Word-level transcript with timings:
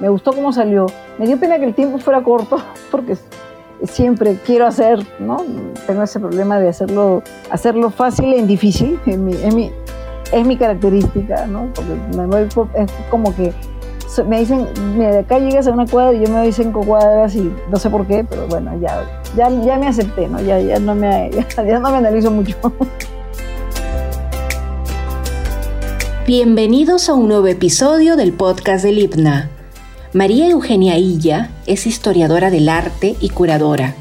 me 0.00 0.08
gustó 0.08 0.32
cómo 0.32 0.52
salió. 0.52 0.86
Me 1.18 1.26
dio 1.26 1.38
pena 1.38 1.58
que 1.58 1.64
el 1.64 1.74
tiempo 1.74 1.98
fuera 1.98 2.22
corto, 2.22 2.58
porque 2.90 3.16
siempre 3.84 4.38
quiero 4.44 4.66
hacer, 4.66 5.06
¿no? 5.18 5.44
Tengo 5.86 6.02
ese 6.02 6.20
problema 6.20 6.58
de 6.58 6.68
hacerlo, 6.68 7.22
hacerlo 7.50 7.90
fácil 7.90 8.32
e 8.34 8.42
difícil, 8.42 8.98
es 9.06 9.18
mi, 9.18 9.70
es 10.32 10.46
mi, 10.46 10.56
característica, 10.56 11.46
¿no? 11.46 11.68
Porque 11.74 11.94
me 12.16 12.26
voy, 12.26 12.42
es 12.74 12.92
como 13.10 13.34
que 13.34 13.52
me 14.26 14.40
dicen, 14.40 14.66
mira, 14.96 15.10
de 15.10 15.18
acá 15.18 15.38
llegas 15.38 15.66
a 15.66 15.72
una 15.72 15.84
cuadra 15.84 16.14
y 16.14 16.24
yo 16.24 16.32
me 16.32 16.38
doy 16.38 16.52
cinco 16.52 16.80
cuadras 16.80 17.34
y 17.34 17.52
no 17.70 17.76
sé 17.76 17.90
por 17.90 18.06
qué, 18.06 18.24
pero 18.28 18.46
bueno, 18.46 18.72
ya, 18.80 19.04
ya, 19.36 19.50
ya 19.50 19.76
me 19.78 19.88
acepté, 19.88 20.26
¿no? 20.28 20.40
Ya, 20.40 20.58
ya, 20.58 20.78
no 20.78 20.94
me, 20.94 21.30
ya 21.56 21.78
no 21.78 21.90
me 21.90 21.98
analizo 21.98 22.30
mucho. 22.30 22.56
Bienvenidos 26.26 27.08
a 27.08 27.14
un 27.14 27.28
nuevo 27.28 27.46
episodio 27.46 28.16
del 28.16 28.32
podcast 28.32 28.84
del 28.84 28.98
IPNA. 28.98 29.55
María 30.16 30.48
Eugenia 30.48 30.96
Illa 30.96 31.50
es 31.66 31.86
historiadora 31.86 32.50
del 32.50 32.70
arte 32.70 33.16
y 33.20 33.28
curadora. 33.28 33.94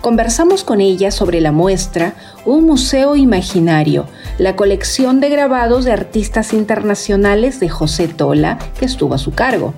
Conversamos 0.00 0.62
con 0.62 0.80
ella 0.80 1.10
sobre 1.10 1.40
la 1.40 1.50
muestra 1.50 2.14
Un 2.44 2.66
Museo 2.66 3.16
Imaginario, 3.16 4.06
la 4.38 4.54
colección 4.54 5.18
de 5.18 5.28
grabados 5.28 5.84
de 5.84 5.90
artistas 5.90 6.52
internacionales 6.52 7.58
de 7.58 7.68
José 7.68 8.06
Tola, 8.06 8.60
que 8.78 8.84
estuvo 8.84 9.14
a 9.14 9.18
su 9.18 9.32
cargo. 9.32 9.74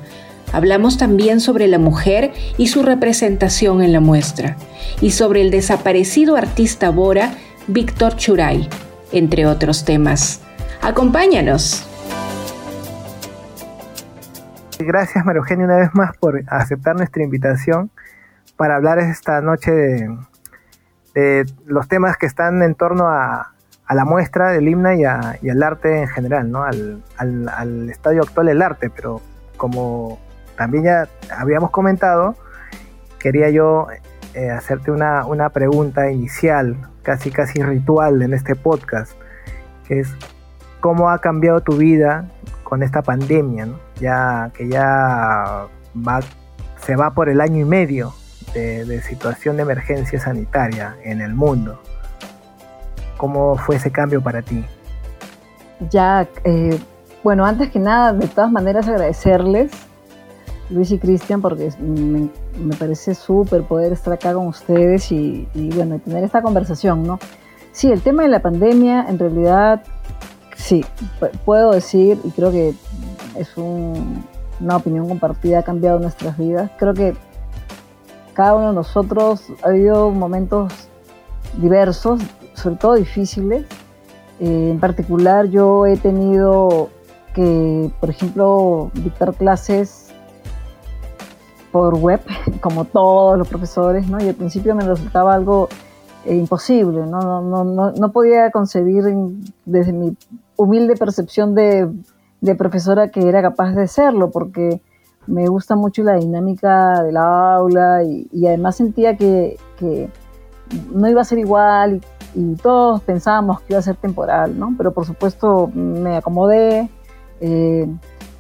Hablamos 0.52 0.98
también 0.98 1.41
sobre 1.41 1.66
la 1.69 1.79
mujer 1.79 2.34
y 2.59 2.66
su 2.66 2.82
representación 2.82 3.80
en 3.80 3.95
la 3.95 4.01
muestra, 4.01 4.59
y 5.01 5.12
sobre 5.12 5.41
el 5.41 5.51
desaparecido 5.51 6.37
artista 6.37 6.91
Bora, 6.91 7.32
Víctor 7.66 8.15
Churay, 8.15 8.68
entre 9.10 9.46
otros 9.46 9.87
temas. 9.87 10.40
Acompáñanos. 10.82 11.87
Gracias, 14.79 15.24
María 15.24 15.40
Eugenia, 15.40 15.65
una 15.65 15.76
vez 15.76 15.93
más 15.95 16.16
por 16.16 16.40
aceptar 16.46 16.95
nuestra 16.95 17.24
invitación 17.24 17.90
para 18.57 18.76
hablar 18.76 19.01
esta 19.01 19.40
noche 19.40 19.73
de, 21.15 21.46
los 21.66 21.88
temas 21.88 22.16
que 22.16 22.26
están 22.26 22.62
en 22.62 22.76
torno 22.76 23.09
a, 23.09 23.54
la 23.90 24.04
muestra 24.04 24.51
del 24.51 24.68
himno 24.68 24.93
y, 24.93 25.04
al 25.04 25.62
arte 25.65 26.02
en 26.02 26.09
general, 26.09 26.51
¿no? 26.52 26.62
Al, 26.62 27.90
estadio 27.90 28.23
actual 28.23 28.46
del 28.46 28.62
arte, 28.62 28.88
pero 28.88 29.21
como 29.56 30.21
también 30.56 30.84
ya 30.84 31.09
habíamos 31.37 31.71
comentado, 31.71 32.37
quería 33.18 33.51
yo 33.51 33.88
eh, 34.34 34.51
hacerte 34.51 34.93
una, 34.93 35.49
pregunta 35.51 36.09
inicial, 36.10 36.76
casi 37.02 37.32
casi 37.32 37.62
ritual 37.62 38.23
en 38.23 38.32
este 38.32 38.54
podcast, 38.54 39.12
que 39.88 40.01
es 40.01 40.15
cómo 40.79 41.10
ha 41.10 41.18
cambiado 41.18 41.62
tu 41.62 41.76
vida 41.76 42.29
con 42.62 42.84
esta 42.84 43.02
pandemia, 43.02 43.66
ya 44.01 44.51
que 44.54 44.68
ya 44.68 45.66
va, 45.96 46.21
se 46.85 46.96
va 46.96 47.13
por 47.13 47.29
el 47.29 47.41
año 47.41 47.60
y 47.60 47.65
medio 47.65 48.15
de, 48.55 49.02
situación 49.02 49.57
de 49.57 49.63
emergencia 49.63 50.18
sanitaria 50.18 50.96
en 51.05 51.21
el 51.21 51.35
mundo. 51.35 51.80
¿Cómo 53.16 53.57
fue 53.57 53.77
ese 53.77 53.90
cambio 53.90 54.23
para 54.23 54.43
ti? 54.43 54.65
Ya, 55.90 56.27
eh, 56.45 56.79
bueno, 57.23 57.45
antes 57.45 57.71
que 57.71 57.79
nada, 57.79 58.13
de 58.13 58.27
todas 58.27 58.51
maneras 58.51 58.88
agradecerles, 58.88 59.71
Luis 60.71 60.90
y 60.90 60.99
Cristian, 60.99 61.40
porque 61.40 61.71
me, 61.79 62.30
parece 62.77 63.15
súper 63.15 63.62
poder 63.62 63.93
estar 63.93 64.12
acá 64.12 64.34
con 64.34 64.47
ustedes 64.49 65.10
y, 65.12 65.49
y, 65.55 65.71
bueno, 65.71 65.99
tener 65.99 66.25
esta 66.25 66.43
conversación, 66.43 67.05
¿no? 67.05 67.19
Sí, 67.72 67.91
el 67.93 68.03
tema 68.03 68.25
de 68.25 68.28
la 68.28 68.41
pandemia 68.41 69.06
en 69.09 69.19
realidad 69.19 69.83
Sí, 70.59 70.84
puedo 71.44 71.71
decir, 71.71 72.19
y 72.25 72.31
creo 72.33 72.50
que 72.50 72.75
es 73.38 73.56
una 73.56 74.76
opinión 74.76 75.09
compartida, 75.09 75.60
ha 75.60 75.62
cambiado 75.62 75.99
nuestras 75.99 76.37
vidas. 76.37 76.71
Creo 76.78 76.94
que 76.94 77.15
cada 78.34 78.54
uno 78.54 78.69
de 78.69 78.75
nosotros 78.75 79.44
ha 79.62 79.69
habido 79.69 80.10
momentos 80.10 80.72
diversos, 81.56 82.21
sobre 82.54 82.77
todo 82.77 82.94
difíciles. 82.94 83.66
Eh, 84.41 84.71
en 84.71 84.81
particular, 84.81 85.47
yo 85.47 85.87
he 85.87 85.97
tenido 85.97 86.91
que, 87.34 87.91
por 88.00 88.10
ejemplo, 88.10 88.91
dictar 88.94 89.34
clases 89.34 90.09
por 91.72 91.97
web, 91.97 92.21
como 92.60 92.84
todos 92.84 93.38
los 93.38 93.48
profesores, 93.48 94.09
¿no? 94.09 94.22
Y 94.22 94.28
al 94.28 94.34
principio 94.34 94.75
me 94.75 94.84
resultaba 94.84 95.34
algo 95.34 95.69
eh, 96.25 96.34
imposible, 96.34 97.06
¿no? 97.06 97.43
No, 97.43 97.65
no, 97.65 97.93
no 97.93 98.12
podía 98.12 98.50
concebir 98.50 99.04
desde 99.65 99.93
mi 99.93 100.16
humilde 100.56 100.97
percepción 100.97 101.54
de, 101.54 101.88
profesora 102.56 103.09
que 103.10 103.28
era 103.28 103.43
capaz 103.43 103.72
de 103.72 103.87
serlo, 103.88 104.31
porque 104.31 104.81
me 105.26 105.47
gusta 105.47 105.76
mucho 105.76 106.03
la 106.03 106.15
dinámica 106.15 107.03
del 107.03 107.16
aula 107.16 108.03
y, 108.03 108.47
además 108.47 108.76
sentía 108.76 109.16
que, 109.16 109.59
no 110.93 111.09
iba 111.09 111.21
a 111.21 111.25
ser 111.25 111.38
igual 111.38 112.00
y, 112.34 112.54
todos 112.56 113.03
pensábamos 113.03 113.60
que 113.60 113.72
iba 113.75 113.78
a 113.78 113.82
ser 113.82 113.97
temporal, 113.97 114.59
¿no? 114.59 114.75
Pero 114.77 114.93
por 114.93 115.04
supuesto 115.04 115.71
me 115.75 116.16
acomodé 116.16 116.88
eh, 117.41 117.87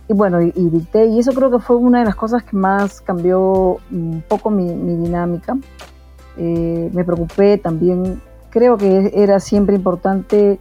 y 0.08 0.12
bueno, 0.14 0.40
y, 0.40 0.52
dicté, 0.52 1.06
y 1.06 1.18
eso 1.18 1.32
creo 1.32 1.50
que 1.50 1.58
fue 1.58 1.76
una 1.76 1.98
de 1.98 2.06
las 2.06 2.16
cosas 2.16 2.42
que 2.42 2.56
más 2.56 3.02
cambió 3.02 3.76
un 3.90 4.22
poco 4.26 4.48
mi, 4.50 4.66
dinámica. 4.66 5.58
Eh, 6.38 6.90
me 6.94 7.04
preocupé 7.04 7.58
también, 7.58 8.22
creo 8.48 8.78
que 8.78 9.12
era 9.14 9.38
siempre 9.40 9.76
importante 9.76 10.58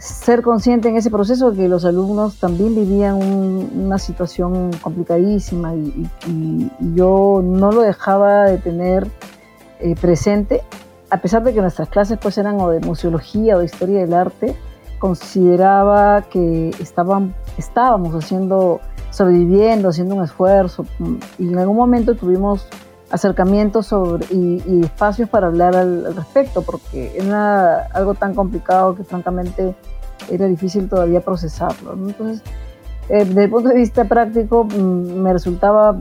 ser 0.00 0.40
consciente 0.40 0.88
en 0.88 0.96
ese 0.96 1.10
proceso 1.10 1.50
de 1.50 1.58
que 1.58 1.68
los 1.68 1.84
alumnos 1.84 2.36
también 2.36 2.74
vivían 2.74 3.16
una 3.16 3.98
situación 3.98 4.70
complicadísima 4.80 5.74
y, 5.74 6.08
yo 6.94 7.42
no 7.44 7.70
lo 7.70 7.82
dejaba 7.82 8.44
de 8.44 8.56
tener 8.56 9.06
eh, 9.78 9.94
presente, 10.00 10.62
a 11.10 11.18
pesar 11.18 11.42
de 11.44 11.52
que 11.52 11.60
nuestras 11.60 11.90
clases 11.90 12.18
pues 12.20 12.38
eran 12.38 12.58
o 12.60 12.70
de 12.70 12.80
museología 12.80 13.56
o 13.56 13.58
de 13.58 13.66
historia 13.66 14.00
del 14.00 14.14
arte, 14.14 14.56
consideraba 14.98 16.22
que 16.22 16.70
estaban, 16.80 17.34
estábamos 17.58 18.14
haciendo, 18.14 18.80
sobreviviendo, 19.10 19.90
haciendo 19.90 20.14
un 20.14 20.24
esfuerzo 20.24 20.86
y 21.38 21.48
en 21.48 21.58
algún 21.58 21.76
momento 21.76 22.14
tuvimos 22.14 22.66
acercamientos 23.10 23.86
sobre, 23.86 24.26
y, 24.30 24.82
espacios 24.84 25.28
para 25.28 25.48
hablar 25.48 25.76
al, 25.76 26.14
respecto, 26.14 26.62
porque 26.62 27.12
era 27.16 27.86
algo 27.92 28.14
tan 28.14 28.34
complicado 28.34 28.94
que 28.94 29.04
francamente 29.04 29.74
era 30.30 30.46
difícil 30.46 30.88
todavía 30.88 31.20
procesarlo. 31.20 31.92
Entonces, 31.94 32.42
eh, 33.08 33.24
desde 33.24 33.44
el 33.44 33.50
punto 33.50 33.70
de 33.70 33.74
vista 33.74 34.04
práctico, 34.04 34.64
mm, 34.64 35.20
me 35.20 35.32
resultaba 35.32 35.98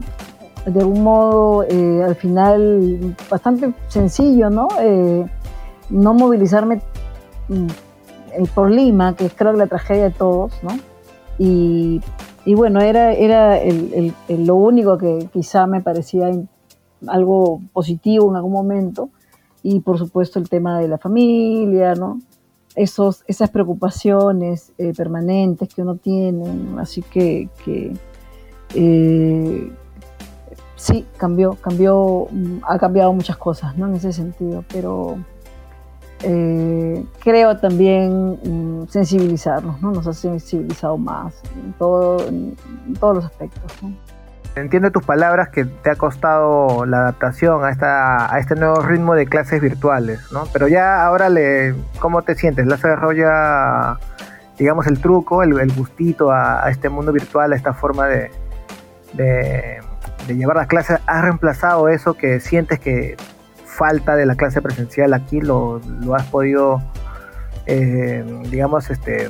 de 0.66 0.80
algún 0.80 1.04
modo 1.04 1.64
eh, 1.64 2.04
al 2.04 2.16
final 2.16 3.16
bastante 3.30 3.74
sencillo, 3.88 4.50
¿no? 4.50 4.68
Eh, 4.80 5.26
no 5.90 6.14
movilizarme 6.14 6.82
mm, 7.48 7.68
por 8.54 8.70
Lima, 8.70 9.16
que 9.16 9.26
es 9.26 9.34
creo 9.34 9.54
que 9.54 9.58
la 9.58 9.68
tragedia 9.68 10.04
de 10.04 10.12
todos, 10.12 10.52
¿no? 10.62 10.72
Y, 11.40 12.02
y 12.46 12.54
bueno, 12.54 12.82
era, 12.82 13.14
era 13.14 13.58
el, 13.58 14.14
el, 14.28 14.46
lo 14.46 14.56
único 14.56 14.98
que 14.98 15.30
quizá 15.32 15.66
me 15.66 15.82
parecía 15.82 16.30
algo 17.08 17.62
positivo 17.74 18.30
en 18.30 18.36
algún 18.36 18.54
momento. 18.54 19.10
Y 19.62 19.82
por 19.82 19.98
supuesto 19.98 20.40
el 20.40 20.50
tema 20.50 20.80
de 20.80 20.88
la 20.88 20.98
familia, 20.98 21.94
¿no? 21.96 22.20
Esos, 22.76 23.24
esas 23.28 23.50
preocupaciones 23.50 24.72
eh, 24.78 24.94
permanentes 24.96 25.74
que 25.74 25.82
uno 25.82 25.96
tiene. 25.96 26.46
Así 26.80 27.02
que, 27.02 27.50
eh, 28.76 29.72
sí, 30.76 31.06
cambió, 31.18 31.56
cambió, 31.56 32.28
ha 32.64 32.80
cambiado 32.80 33.12
muchas 33.14 33.38
cosas, 33.38 33.78
¿no? 33.78 33.88
En 33.88 33.96
ese 33.96 34.14
sentido, 34.14 34.64
pero 34.72 35.18
eh, 36.24 37.06
creo 37.24 37.58
también 37.58 38.40
mm, 38.44 38.88
sensibilizarnos, 38.88 39.82
¿no? 39.82 39.92
Nos 39.92 40.08
ha 40.08 40.14
sensibilizado 40.14 40.98
más 40.98 41.42
en, 41.56 41.74
todo, 41.74 42.28
en 42.28 42.56
todos 43.00 43.16
los 43.16 43.26
aspectos. 43.26 43.72
Entiendo 44.60 44.92
tus 44.92 45.04
palabras 45.04 45.50
que 45.50 45.64
te 45.66 45.90
ha 45.90 45.96
costado 45.96 46.86
la 46.86 47.00
adaptación 47.00 47.64
a, 47.64 47.70
esta, 47.70 48.34
a 48.34 48.40
este 48.40 48.56
nuevo 48.56 48.82
ritmo 48.82 49.16
de 49.16 49.26
clases 49.26 49.62
virtuales, 49.62 50.20
¿no? 50.32 50.44
Pero 50.52 50.68
ya 50.68 51.06
ahora, 51.06 51.30
le, 51.30 51.76
¿cómo 52.00 52.24
te 52.24 52.36
sientes? 52.36 52.66
¿Le 52.68 52.74
has 52.74 52.82
desarrolla, 52.82 53.98
digamos, 54.58 54.88
el 54.88 55.00
truco, 55.00 55.44
el, 55.44 55.74
gustito 55.74 56.32
a, 56.32 56.70
este 56.70 56.90
mundo 56.90 57.14
virtual, 57.14 57.54
a 57.54 57.56
esta 57.56 57.74
forma 57.74 58.08
de, 58.08 58.32
llevar 60.28 60.58
las 60.58 60.68
clases? 60.68 61.00
¿Has 61.06 61.24
reemplazado 61.24 61.88
eso 61.88 62.16
que 62.16 62.40
sientes 62.40 62.80
que 62.80 63.16
falta 63.66 64.16
de 64.16 64.26
la 64.26 64.36
clase 64.36 64.62
presencial 64.62 65.14
aquí? 65.14 65.40
¿Lo, 65.40 65.80
lo 66.02 66.16
has 66.16 66.26
podido, 66.26 66.82
eh, 67.66 68.26
digamos, 68.50 68.90
este, 68.90 69.30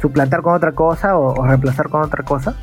suplantar 0.00 0.42
con 0.42 0.54
otra 0.54 0.72
cosa 0.72 1.18
o 1.18 1.44
reemplazar 1.44 1.88
con 1.88 2.02
otra 2.02 2.22
cosa? 2.22 2.54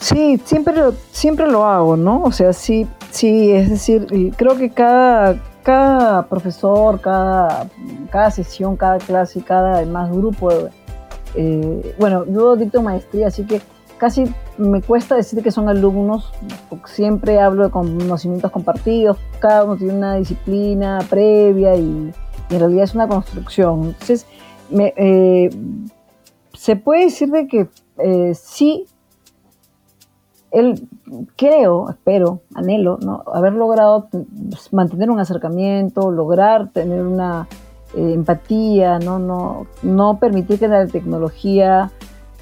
Sí, 0.00 0.40
siempre, 0.44 0.74
siempre 1.12 1.46
lo 1.46 1.66
hago, 1.66 1.96
¿no? 1.96 2.22
O 2.24 2.32
sea, 2.32 2.54
sí, 2.54 2.86
sí, 3.10 3.52
es 3.52 3.68
decir, 3.68 4.06
creo 4.36 4.56
que 4.56 4.70
cada, 4.70 5.36
cada 5.62 6.26
profesor, 6.26 7.02
cada, 7.02 7.68
cada 8.10 8.30
sesión, 8.30 8.76
cada 8.76 8.96
clase, 8.96 9.42
cada 9.42 9.74
además 9.76 10.10
grupo, 10.10 10.50
eh, 11.34 11.94
bueno, 11.98 12.24
yo 12.24 12.56
dicto 12.56 12.80
maestría, 12.80 13.26
así 13.26 13.44
que 13.44 13.60
casi 13.98 14.24
me 14.56 14.80
cuesta 14.80 15.16
decir 15.16 15.42
que 15.42 15.50
son 15.50 15.68
alumnos, 15.68 16.32
porque 16.70 16.90
siempre 16.90 17.38
hablo 17.38 17.64
de 17.64 17.70
conocimientos 17.70 18.50
compartidos, 18.50 19.18
cada 19.38 19.64
uno 19.64 19.76
tiene 19.76 19.92
una 19.92 20.14
disciplina 20.14 21.00
previa 21.10 21.76
y, 21.76 22.10
en 22.48 22.58
realidad 22.58 22.84
es 22.84 22.94
una 22.94 23.06
construcción. 23.06 23.84
Entonces, 23.88 24.26
eh, 24.72 25.50
se 26.54 26.76
puede 26.76 27.04
decir 27.04 27.28
de 27.28 27.46
que 27.46 27.68
eh, 27.98 28.32
sí, 28.34 28.86
él 30.50 30.88
creo, 31.36 31.90
espero, 31.90 32.40
anhelo, 32.54 32.98
¿no? 33.00 33.22
haber 33.32 33.52
logrado 33.52 34.08
mantener 34.72 35.10
un 35.10 35.20
acercamiento, 35.20 36.10
lograr 36.10 36.70
tener 36.70 37.02
una 37.06 37.46
eh, 37.94 38.12
empatía, 38.14 38.98
¿no? 38.98 39.18
No, 39.18 39.66
no 39.82 40.18
permitir 40.18 40.58
que 40.58 40.68
la 40.68 40.86
tecnología 40.86 41.90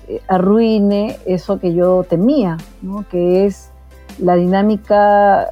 eh, 0.09 0.21
arruine 0.29 1.19
eso 1.27 1.59
que 1.59 1.75
yo 1.75 2.05
temía, 2.05 2.57
¿no? 2.83 3.05
que 3.11 3.47
es 3.47 3.71
la 4.19 4.35
dinámica 4.35 5.47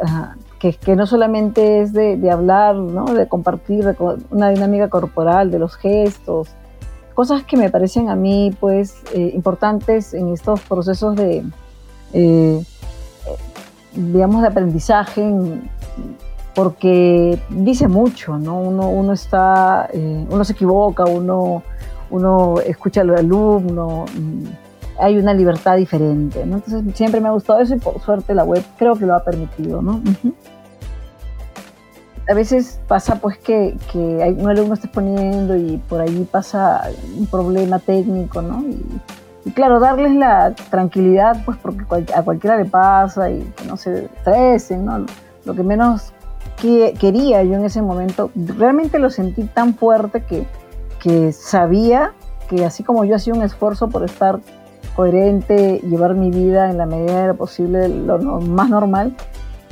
que, 0.58 0.72
que, 0.72 0.96
no 0.96 1.06
solamente 1.06 1.82
es 1.82 1.92
de, 1.92 2.16
de 2.16 2.30
hablar, 2.30 2.74
¿no? 2.74 3.04
de 3.04 3.28
compartir, 3.28 3.96
una 4.30 4.50
dinámica 4.50 4.88
corporal, 4.88 5.50
de 5.50 5.58
los 5.58 5.76
gestos, 5.76 6.48
cosas 7.16 7.44
que 7.44 7.56
me 7.56 7.70
parecen 7.70 8.10
a 8.10 8.16
mí 8.16 8.54
pues 8.60 8.96
eh, 9.14 9.30
importantes 9.34 10.12
en 10.12 10.28
estos 10.28 10.60
procesos 10.60 11.16
de, 11.16 11.44
eh, 12.12 12.62
digamos, 13.94 14.42
de 14.42 14.48
aprendizaje, 14.48 15.32
porque 16.54 17.38
dice 17.50 17.88
mucho, 17.88 18.38
¿no? 18.38 18.58
Uno, 18.58 18.88
uno 18.88 19.12
está, 19.12 19.88
uno 20.30 20.44
se 20.44 20.52
equivoca, 20.52 21.04
uno 21.04 21.62
uno 22.10 22.60
escucha 22.60 23.00
al 23.00 23.16
alumno, 23.16 24.04
hay 24.98 25.18
una 25.18 25.34
libertad 25.34 25.76
diferente. 25.76 26.40
Entonces 26.40 26.82
siempre 26.94 27.20
me 27.20 27.28
ha 27.28 27.32
gustado 27.32 27.60
eso 27.60 27.74
y 27.74 27.78
por 27.78 28.00
suerte 28.00 28.34
la 28.34 28.44
web 28.44 28.62
creo 28.78 28.94
que 28.94 29.06
lo 29.06 29.14
ha 29.14 29.24
permitido, 29.24 29.82
¿no? 29.82 30.00
A 32.28 32.34
veces 32.34 32.80
pasa 32.88 33.16
pues 33.16 33.38
que, 33.38 33.76
que 33.92 33.98
un 34.38 34.48
alumno 34.48 34.74
está 34.74 34.86
exponiendo 34.88 35.56
y 35.56 35.80
por 35.88 36.00
ahí 36.00 36.26
pasa 36.30 36.90
un 37.16 37.26
problema 37.26 37.78
técnico, 37.78 38.42
¿no? 38.42 38.64
Claro, 39.54 39.80
darles 39.80 40.14
la 40.14 40.54
tranquilidad, 40.70 41.42
pues 41.44 41.58
porque 41.58 42.12
a 42.14 42.22
cualquiera 42.22 42.56
le 42.56 42.64
pasa 42.64 43.30
y 43.30 43.42
que 43.56 43.64
no 43.64 43.76
se 43.76 44.06
estresen, 44.06 44.84
¿no? 44.84 45.06
Lo 45.44 45.54
que 45.54 45.62
menos 45.62 46.12
que, 46.60 46.94
quería 46.98 47.42
yo 47.42 47.54
en 47.54 47.64
ese 47.64 47.82
momento, 47.82 48.30
realmente 48.34 48.98
lo 48.98 49.10
sentí 49.10 49.44
tan 49.44 49.74
fuerte 49.74 50.22
que, 50.24 50.46
que 51.00 51.32
sabía 51.32 52.12
que 52.48 52.64
así 52.64 52.84
como 52.84 53.04
yo 53.04 53.16
hacía 53.16 53.34
un 53.34 53.42
esfuerzo 53.42 53.88
por 53.88 54.04
estar 54.04 54.40
coherente, 54.94 55.80
llevar 55.80 56.14
mi 56.14 56.30
vida 56.30 56.70
en 56.70 56.78
la 56.78 56.86
medida 56.86 57.22
de 57.22 57.28
lo 57.28 57.36
posible, 57.36 57.88
lo 57.88 58.18
más 58.40 58.70
normal, 58.70 59.14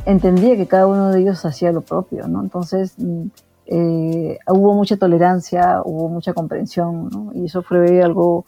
entendía 0.06 0.56
que 0.56 0.66
cada 0.66 0.86
uno 0.86 1.10
de 1.10 1.20
ellos 1.20 1.44
hacía 1.44 1.72
lo 1.72 1.80
propio, 1.80 2.28
¿no? 2.28 2.42
Entonces 2.42 2.94
mm, 2.98 3.26
eh, 3.66 4.38
hubo 4.48 4.74
mucha 4.74 4.96
tolerancia, 4.96 5.80
hubo 5.84 6.08
mucha 6.08 6.34
comprensión, 6.34 7.08
¿no? 7.08 7.30
Y 7.34 7.46
eso 7.46 7.62
fue 7.62 8.02
algo, 8.02 8.44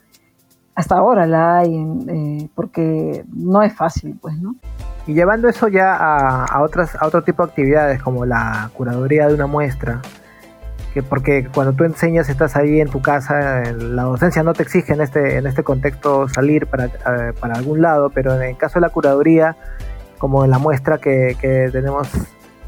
hasta 0.76 0.96
ahora 0.96 1.26
la 1.26 1.58
hay, 1.58 1.74
eh, 2.08 2.48
porque 2.54 3.24
no 3.34 3.62
es 3.62 3.74
fácil, 3.74 4.16
pues, 4.20 4.36
¿no? 4.36 4.54
Y 5.06 5.14
llevando 5.14 5.48
eso 5.48 5.68
ya 5.68 5.96
a, 5.96 6.62
otras, 6.62 6.94
a 6.96 7.06
otro 7.06 7.22
tipo 7.22 7.42
de 7.42 7.48
actividades 7.48 8.02
como 8.02 8.26
la 8.26 8.70
curaduría 8.74 9.26
de 9.26 9.34
una 9.34 9.46
muestra, 9.46 10.02
porque 11.08 11.48
cuando 11.52 11.72
tú 11.72 11.84
enseñas 11.84 12.28
estás 12.28 12.56
ahí 12.56 12.80
en 12.80 12.88
tu 12.88 13.00
casa, 13.02 13.62
la 13.72 14.02
docencia 14.02 14.42
no 14.42 14.52
te 14.52 14.62
exige 14.62 14.92
en 14.92 15.00
este, 15.00 15.38
en 15.38 15.46
este 15.46 15.62
contexto 15.62 16.28
salir 16.28 16.66
para, 16.66 16.86
eh, 16.86 17.32
para 17.38 17.54
algún 17.54 17.82
lado, 17.82 18.10
pero 18.10 18.34
en 18.34 18.42
el 18.42 18.56
caso 18.56 18.74
de 18.74 18.82
la 18.82 18.90
curaduría, 18.90 19.56
como 20.18 20.44
en 20.44 20.50
la 20.50 20.58
muestra 20.58 20.98
que, 20.98 21.36
que 21.40 21.68
tenemos 21.72 22.08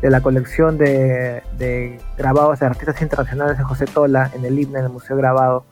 de 0.00 0.10
la 0.10 0.20
colección 0.20 0.78
de, 0.78 1.42
de, 1.58 2.00
grabados 2.16 2.60
de 2.60 2.66
artistas 2.66 3.02
internacionales 3.02 3.58
de 3.58 3.64
José 3.64 3.86
Tola 3.86 4.30
en 4.34 4.44
el 4.44 4.58
himno 4.58 4.78
en 4.78 4.84
el 4.84 4.90
Museo 4.90 5.16
Grabado, 5.16 5.64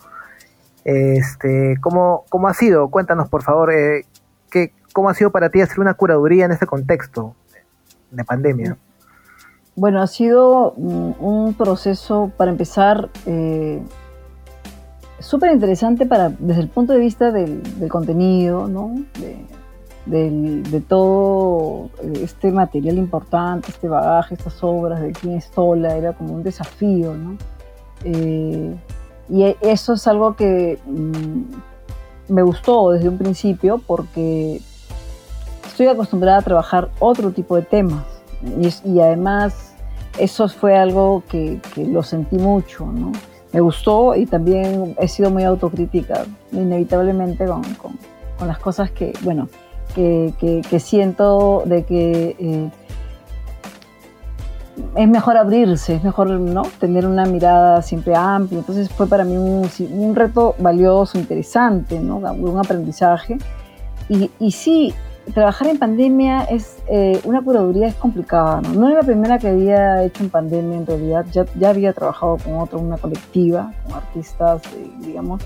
este, 0.86 1.76
¿cómo, 1.80 2.24
¿cómo 2.28 2.46
ha 2.46 2.54
sido? 2.54 2.88
Cuéntanos 2.90 3.28
por 3.28 3.42
favor, 3.42 3.72
eh, 3.72 4.06
¿qué, 4.50 4.72
¿cómo 4.92 5.08
ha 5.08 5.14
sido 5.14 5.32
para 5.32 5.50
ti 5.50 5.60
hacer 5.60 5.80
una 5.80 5.94
curaduría 5.94 6.44
en 6.44 6.52
este 6.52 6.64
contexto 6.64 7.34
de 8.12 8.24
pandemia? 8.24 8.76
Bueno, 9.74 10.00
ha 10.00 10.06
sido 10.06 10.70
un 10.74 11.54
proceso, 11.54 12.30
para 12.36 12.52
empezar, 12.52 13.10
eh, 13.26 13.82
súper 15.18 15.52
interesante 15.52 16.08
desde 16.38 16.60
el 16.60 16.68
punto 16.68 16.92
de 16.92 17.00
vista 17.00 17.32
del, 17.32 17.62
contenido, 17.88 18.68
¿no? 18.68 18.94
De, 20.06 20.80
todo 20.88 21.90
este 22.14 22.52
material 22.52 22.96
importante, 22.96 23.70
este 23.70 23.88
bagaje, 23.88 24.34
estas 24.34 24.62
obras 24.62 25.00
de 25.00 25.10
quién 25.10 25.34
es 25.34 25.50
Sola, 25.52 25.96
era 25.96 26.12
como 26.12 26.32
un 26.32 26.44
desafío, 26.44 27.12
¿no? 27.14 27.36
Eh, 28.04 28.76
y 29.28 29.56
eso 29.60 29.94
es 29.94 30.06
algo 30.06 30.36
que 30.36 30.78
mm, 30.86 32.32
me 32.32 32.42
gustó 32.42 32.90
desde 32.90 33.08
un 33.08 33.18
principio 33.18 33.80
porque 33.86 34.60
estoy 35.66 35.88
acostumbrada 35.88 36.38
a 36.38 36.42
trabajar 36.42 36.90
otro 36.98 37.32
tipo 37.32 37.56
de 37.56 37.62
temas 37.62 38.04
y, 38.84 39.00
además 39.00 39.72
eso 40.18 40.48
fue 40.48 40.76
algo 40.76 41.22
que, 41.28 41.60
lo 41.76 42.02
sentí 42.02 42.36
mucho, 42.36 42.86
¿no? 42.86 43.12
Me 43.52 43.60
gustó 43.60 44.14
y 44.14 44.26
también 44.26 44.94
he 44.98 45.08
sido 45.08 45.30
muy 45.30 45.44
autocrítica, 45.44 46.24
inevitablemente 46.52 47.46
con, 47.46 47.62
con, 47.74 48.48
las 48.48 48.58
cosas 48.58 48.90
que, 48.90 49.12
bueno, 49.22 49.48
que, 49.94 50.32
que, 50.68 50.80
siento 50.80 51.62
de 51.64 51.84
que 51.84 52.36
eh, 52.38 52.70
es 54.94 55.08
mejor 55.08 55.36
abrirse, 55.36 55.96
es 55.96 56.04
mejor 56.04 56.30
¿no? 56.30 56.62
tener 56.78 57.06
una 57.06 57.24
mirada 57.24 57.82
siempre 57.82 58.14
amplia. 58.14 58.58
Entonces 58.58 58.88
fue 58.90 59.06
para 59.06 59.24
mí 59.24 59.36
un, 59.36 59.68
un 59.90 60.14
reto 60.14 60.54
valioso, 60.58 61.18
interesante, 61.18 62.00
¿no? 62.00 62.16
un 62.16 62.58
aprendizaje. 62.58 63.38
Y, 64.08 64.30
y 64.38 64.50
sí, 64.52 64.94
trabajar 65.34 65.68
en 65.68 65.78
pandemia 65.78 66.44
es 66.44 66.78
eh, 66.88 67.20
una 67.24 67.42
curaduría 67.42 67.88
es 67.88 67.94
complicada, 67.94 68.60
¿no? 68.60 68.72
No 68.74 68.88
era 68.88 69.00
la 69.00 69.06
primera 69.06 69.38
que 69.38 69.48
había 69.48 70.04
hecho 70.04 70.22
en 70.22 70.30
pandemia 70.30 70.78
en 70.78 70.86
realidad, 70.86 71.26
ya, 71.32 71.44
ya 71.58 71.70
había 71.70 71.92
trabajado 71.92 72.36
con 72.38 72.54
otro, 72.56 72.78
una 72.78 72.96
colectiva, 72.96 73.72
con 73.84 73.94
artistas, 73.94 74.62
eh, 74.74 74.90
digamos, 75.00 75.42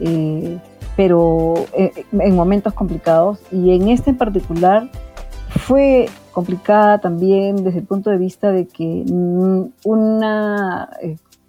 eh, 0.00 0.58
pero 0.96 1.54
en 1.74 2.34
momentos 2.34 2.72
complicados 2.74 3.40
y 3.52 3.72
en 3.72 3.88
este 3.88 4.10
en 4.10 4.18
particular 4.18 4.88
fue 5.58 6.08
complicada 6.32 6.98
también 7.00 7.64
desde 7.64 7.80
el 7.80 7.84
punto 7.84 8.10
de 8.10 8.18
vista 8.18 8.52
de 8.52 8.66
que 8.66 9.04
una 9.84 10.88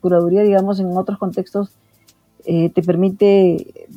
curaduría, 0.02 0.44
digamos, 0.44 0.80
en 0.80 0.96
otros 0.98 1.18
contextos 1.18 1.72
te 2.44 2.82
permite 2.84 3.88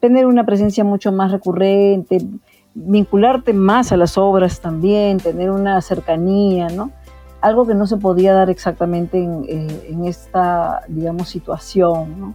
tener 0.00 0.26
una 0.26 0.44
presencia 0.44 0.82
mucho 0.82 1.12
más 1.12 1.30
recurrente, 1.30 2.18
vincularte 2.74 3.52
más 3.52 3.92
a 3.92 3.96
las 3.96 4.16
obras 4.18 4.60
también, 4.60 5.18
tener 5.18 5.50
una 5.50 5.80
cercanía, 5.82 6.68
¿no? 6.68 6.90
Algo 7.40 7.66
que 7.66 7.74
no 7.74 7.86
se 7.86 7.96
podía 7.96 8.32
dar 8.32 8.50
exactamente 8.50 9.18
en, 9.22 9.44
eh, 9.48 10.08
esta, 10.08 10.82
digamos, 10.88 11.28
situación, 11.28 12.20
¿no? 12.20 12.34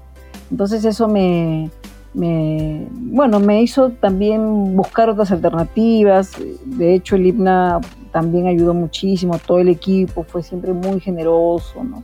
Entonces 0.51 0.85
eso 0.85 1.07
me, 1.07 1.69
bueno, 2.15 3.39
me 3.39 3.61
hizo 3.61 3.89
también 3.89 4.75
buscar 4.75 5.09
otras 5.09 5.31
alternativas. 5.31 6.31
De 6.65 6.93
hecho, 6.93 7.15
el 7.15 7.27
IPNA 7.27 7.81
también 8.11 8.47
ayudó 8.47 8.73
muchísimo, 8.73 9.37
todo 9.39 9.59
el 9.59 9.69
equipo 9.69 10.23
fue 10.23 10.41
siempre 10.41 10.73
muy 10.73 10.99
generoso, 10.99 11.83
¿no? 11.83 12.03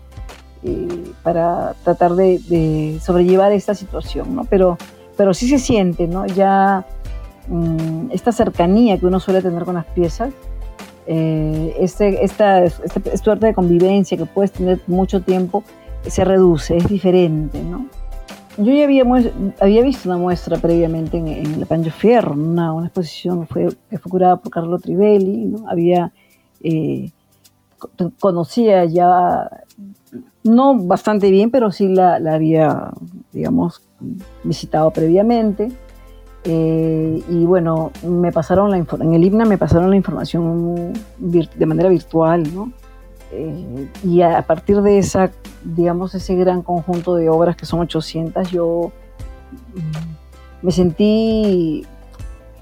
Eh, 0.63 1.12
para 1.24 1.74
tratar 1.84 2.13
de, 2.13 2.39
de, 2.48 3.00
sobrellevar 3.01 3.51
esta 3.51 3.74
situación, 3.74 4.36
¿no? 4.36 4.44
Pero, 4.46 4.77
pero 5.18 5.34
sí 5.34 5.48
se 5.48 5.58
siente, 5.58 6.08
¿no? 6.08 6.27
Ya 6.27 6.86
Mm, 7.48 8.12
esta 8.12 8.32
cercanía 8.32 8.98
que 8.98 9.06
uno 9.06 9.20
suele 9.20 9.41
tener 9.41 9.63
con 9.63 9.75
las 9.75 9.86
piezas, 9.86 10.34
eh, 11.08 11.75
este, 11.80 12.24
esta, 12.24 12.63
este, 12.63 13.18
suerte 13.18 13.48
de 13.48 13.53
convivencia 13.53 14.18
que 14.18 14.25
puedes 14.25 14.51
tener 14.51 14.80
mucho 14.88 15.22
tiempo, 15.22 15.63
se 16.08 16.24
reduce, 16.24 16.77
es 16.77 16.88
diferente, 16.88 17.62
¿no? 17.62 17.88
Yo 18.58 18.74
ya 18.74 18.84
había, 18.84 19.03
había 19.60 19.81
visto 19.81 20.10
una 20.10 20.17
muestra 20.17 20.58
previamente 20.58 21.17
en, 21.17 21.27
en 21.27 21.60
La 21.60 21.65
Pancho 21.65 21.91
Fierro, 21.91 22.34
una, 22.34 22.74
exposición 22.84 23.48
fue, 23.48 23.70
que 23.89 23.98
fue 23.98 24.10
curada 24.12 24.38
por 24.38 24.51
Carlo 24.51 24.77
Trivelli, 24.77 25.46
¿no? 25.46 25.70
Había, 25.70 26.12
eh, 26.62 27.12
conocía 28.20 28.86
ya, 28.86 29.50
no 30.43 30.75
bastante 30.75 31.31
bien, 31.31 31.50
pero 31.50 31.72
sí 31.72 31.88
la, 31.88 32.20
la 32.20 32.36
había, 32.36 32.91
digamos, 33.31 33.81
visitado 34.43 34.91
previamente. 34.91 35.72
Eh, 36.43 37.24
y 37.29 37.46
bueno, 37.46 37.91
me 38.03 38.31
pasaron 38.31 38.72
la 38.72 38.77
en 38.77 39.13
el 39.13 39.24
IPNA 39.24 39.46
me 39.46 39.60
pasaron 39.60 39.91
la 39.91 39.96
información 39.96 40.91
de 41.20 41.65
manera 41.67 41.88
virtual, 41.89 42.43
¿no? 42.53 42.72
Eh, 43.32 43.88
y 44.04 44.22
a, 44.22 44.42
partir 44.42 44.82
de 44.82 44.98
esa, 44.98 45.32
digamos, 45.64 46.14
ese 46.16 46.36
gran 46.36 46.62
conjunto 46.62 47.16
de 47.16 47.30
obras 47.30 47.56
que 47.56 47.66
son 47.66 47.80
800, 47.80 48.52
yo 48.52 48.92
me 50.62 50.72
sentí 50.72 51.86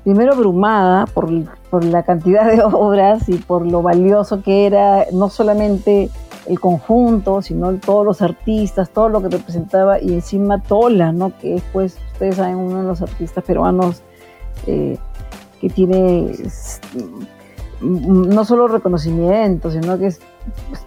primero 0.04 0.34
abrumada 0.34 1.06
por, 1.08 1.30
por, 1.70 1.84
la 1.84 2.04
cantidad 2.04 2.50
de 2.50 2.62
obras 2.74 3.28
y 3.30 3.36
por 3.36 3.66
lo 3.66 3.82
valioso 3.82 4.42
que 4.42 4.66
era 4.66 5.06
no 5.12 5.30
solamente 5.30 6.10
el 6.48 6.60
conjunto, 6.60 7.42
sino 7.42 7.74
todos 7.76 8.06
los 8.06 8.22
artistas, 8.22 8.90
todo 8.90 9.10
lo 9.10 9.22
que 9.22 9.30
representaba 9.30 10.02
y 10.02 10.14
encima 10.14 10.62
Tola, 10.62 11.12
¿no? 11.12 11.38
que 11.38 11.56
es 11.56 11.64
pues, 11.72 11.98
ustedes 12.14 12.38
saben, 12.38 12.56
uno 12.56 12.82
de 12.82 12.88
los 12.88 13.02
artistas 13.02 13.44
peruanos 13.44 14.02
eh, 14.66 14.98
que 15.62 15.70
tiene 15.70 16.32
no 17.82 18.46
solo 18.46 18.68
reconocimiento, 18.68 19.72
sino 19.72 19.98
que 19.98 20.08
es, 20.08 20.20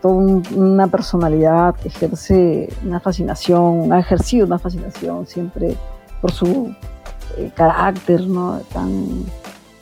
toda 0.00 0.14
una 0.54 0.86
personalidad 0.88 1.74
que 1.76 1.88
ejerce 1.88 2.68
una 2.84 3.00
fascinación, 3.00 3.92
ha 3.92 4.00
ejercido 4.00 4.46
una 4.46 4.58
fascinación 4.58 5.26
siempre 5.26 5.76
por 6.20 6.32
su 6.32 6.74
eh, 7.38 7.50
carácter, 7.54 8.26
¿no? 8.26 8.60
Tan 8.72 9.24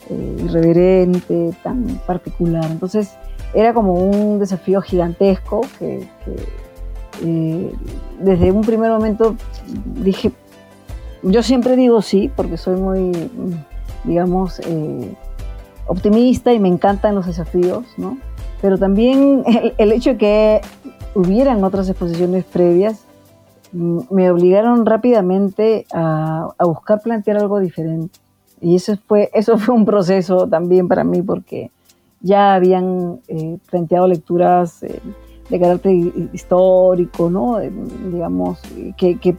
eh, 0.08 0.36
irreverente, 0.44 1.52
tan 1.62 2.00
particular. 2.06 2.66
Entonces 2.70 3.12
era 3.54 3.74
como 3.74 3.94
un 3.94 4.38
desafío 4.38 4.80
gigantesco 4.80 5.62
que, 5.78 6.06
eh, 7.22 7.72
desde 8.20 8.52
un 8.52 8.62
primer 8.62 8.90
momento 8.90 9.34
dije, 9.84 10.32
yo 11.22 11.42
siempre 11.42 11.76
digo 11.76 12.02
sí, 12.02 12.30
porque 12.34 12.56
soy 12.56 12.76
muy, 12.76 13.30
digamos, 14.04 14.60
optimista 15.90 16.52
y 16.52 16.60
me 16.60 16.68
encantan 16.68 17.16
los 17.16 17.26
desafíos, 17.26 17.84
¿no? 17.96 18.16
Pero 18.62 18.78
también 18.78 19.42
el, 19.78 19.92
hecho 19.92 20.10
de 20.10 20.16
que 20.16 20.60
hubieran 21.14 21.64
otras 21.64 21.88
exposiciones 21.88 22.44
previas 22.44 23.04
mm, 23.72 24.02
me 24.10 24.30
obligaron 24.30 24.86
rápidamente 24.86 25.86
a, 25.92 26.54
buscar 26.60 27.00
plantear 27.02 27.38
algo 27.38 27.58
diferente. 27.58 28.20
Y 28.60 28.76
eso 28.76 28.96
fue, 29.08 29.30
eso 29.34 29.58
fue 29.58 29.74
un 29.74 29.84
proceso 29.84 30.46
también 30.46 30.86
para 30.86 31.02
mí 31.02 31.22
porque 31.22 31.72
ya 32.20 32.54
habían 32.54 33.20
eh, 33.26 33.58
planteado 33.68 34.06
lecturas 34.06 34.84
eh, 34.84 35.00
de 35.48 35.58
carácter 35.58 35.92
histórico, 36.32 37.30
¿no? 37.30 37.58
digamos, 37.58 38.60
que, 38.96 39.18
que, 39.18 39.36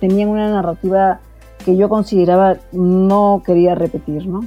tenían 0.00 0.28
una 0.28 0.50
narrativa 0.50 1.20
que 1.66 1.76
yo 1.76 1.88
consideraba 1.88 2.58
no 2.70 3.42
quería 3.44 3.74
repetir, 3.74 4.28
¿no? 4.28 4.40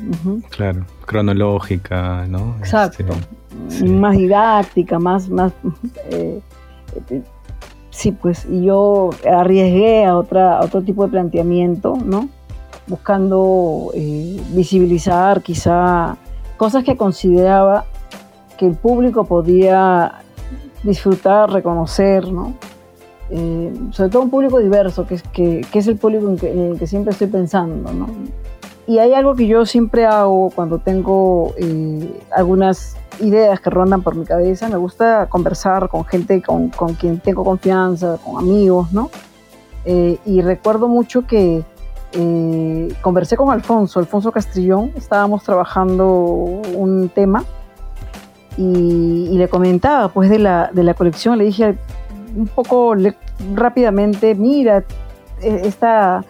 Claro, 0.49 0.85
cronológica, 1.05 2.25
¿no? 2.29 2.55
Exacto. 2.59 3.03
Este, 3.67 3.85
más 3.89 4.15
didáctica, 4.15 4.99
más, 4.99 5.27
más 5.27 5.51
eh, 6.09 6.39
sí, 7.89 8.13
pues, 8.13 8.45
y 8.49 8.63
yo 8.63 9.09
arriesgué 9.29 10.05
a 10.05 10.15
otra, 10.15 10.61
otro 10.61 10.81
tipo 10.81 11.03
de 11.03 11.11
planteamiento, 11.11 11.97
¿no? 12.05 12.29
Buscando 12.87 13.91
eh, 13.93 14.41
visibilizar 14.51 15.41
quizá 15.41 16.15
cosas 16.55 16.85
que 16.85 16.95
consideraba 16.95 17.83
que 18.57 18.65
el 18.65 18.75
público 18.75 19.25
podía 19.25 20.21
disfrutar, 20.83 21.51
reconocer, 21.51 22.31
¿no? 22.31 22.53
Eh, 23.31 23.71
sobre 23.91 24.09
todo 24.09 24.23
un 24.23 24.29
público 24.29 24.59
diverso, 24.59 25.05
que 25.05 25.15
es, 25.15 25.23
que, 25.23 25.65
es 25.71 25.87
el 25.87 25.97
público 25.97 26.35
en, 26.41 26.59
el 26.71 26.79
que 26.79 26.87
siempre 26.87 27.11
estoy 27.11 27.27
pensando. 27.27 27.93
¿no? 27.93 28.07
Y 28.87 28.97
hay 28.97 29.13
algo 29.13 29.35
que 29.35 29.47
yo 29.47 29.65
siempre 29.65 30.05
hago 30.05 30.49
cuando 30.49 30.79
tengo 30.79 31.53
eh, 31.57 32.21
algunas 32.31 32.97
ideas 33.19 33.59
que 33.59 33.69
rondan 33.69 34.01
por 34.01 34.15
mi 34.15 34.25
cabeza, 34.25 34.69
me 34.69 34.77
gusta 34.77 35.27
conversar 35.29 35.89
con 35.89 36.05
gente 36.05 36.41
con, 36.41 36.69
con 36.69 36.95
quien 36.95 37.19
tengo 37.19 37.43
confianza, 37.43 38.17
con 38.23 38.37
amigos, 38.37 38.91
¿no? 38.93 39.09
Eh, 39.85 40.17
y 40.25 40.41
recuerdo 40.41 40.87
mucho 40.87 41.27
que 41.27 41.63
conversé 43.01 43.37
con 43.37 43.51
Alfonso, 43.51 43.99
Alfonso 43.99 44.31
Castrillón, 44.31 44.91
estábamos 44.95 45.43
trabajando 45.43 46.07
un 46.07 47.11
tema 47.13 47.43
y, 48.57 49.27
y, 49.31 49.37
le 49.37 49.47
comentaba 49.47 50.09
pues 50.09 50.27
de 50.27 50.39
la, 50.39 50.71
de 50.73 50.81
la 50.81 50.95
colección, 50.95 51.37
le 51.37 51.43
dije, 51.43 51.77
un 52.35 52.47
poco 52.47 52.93
rápidamente, 53.55 54.35
mira, 54.35 54.83
e, 55.41 55.67
esta, 55.67 56.23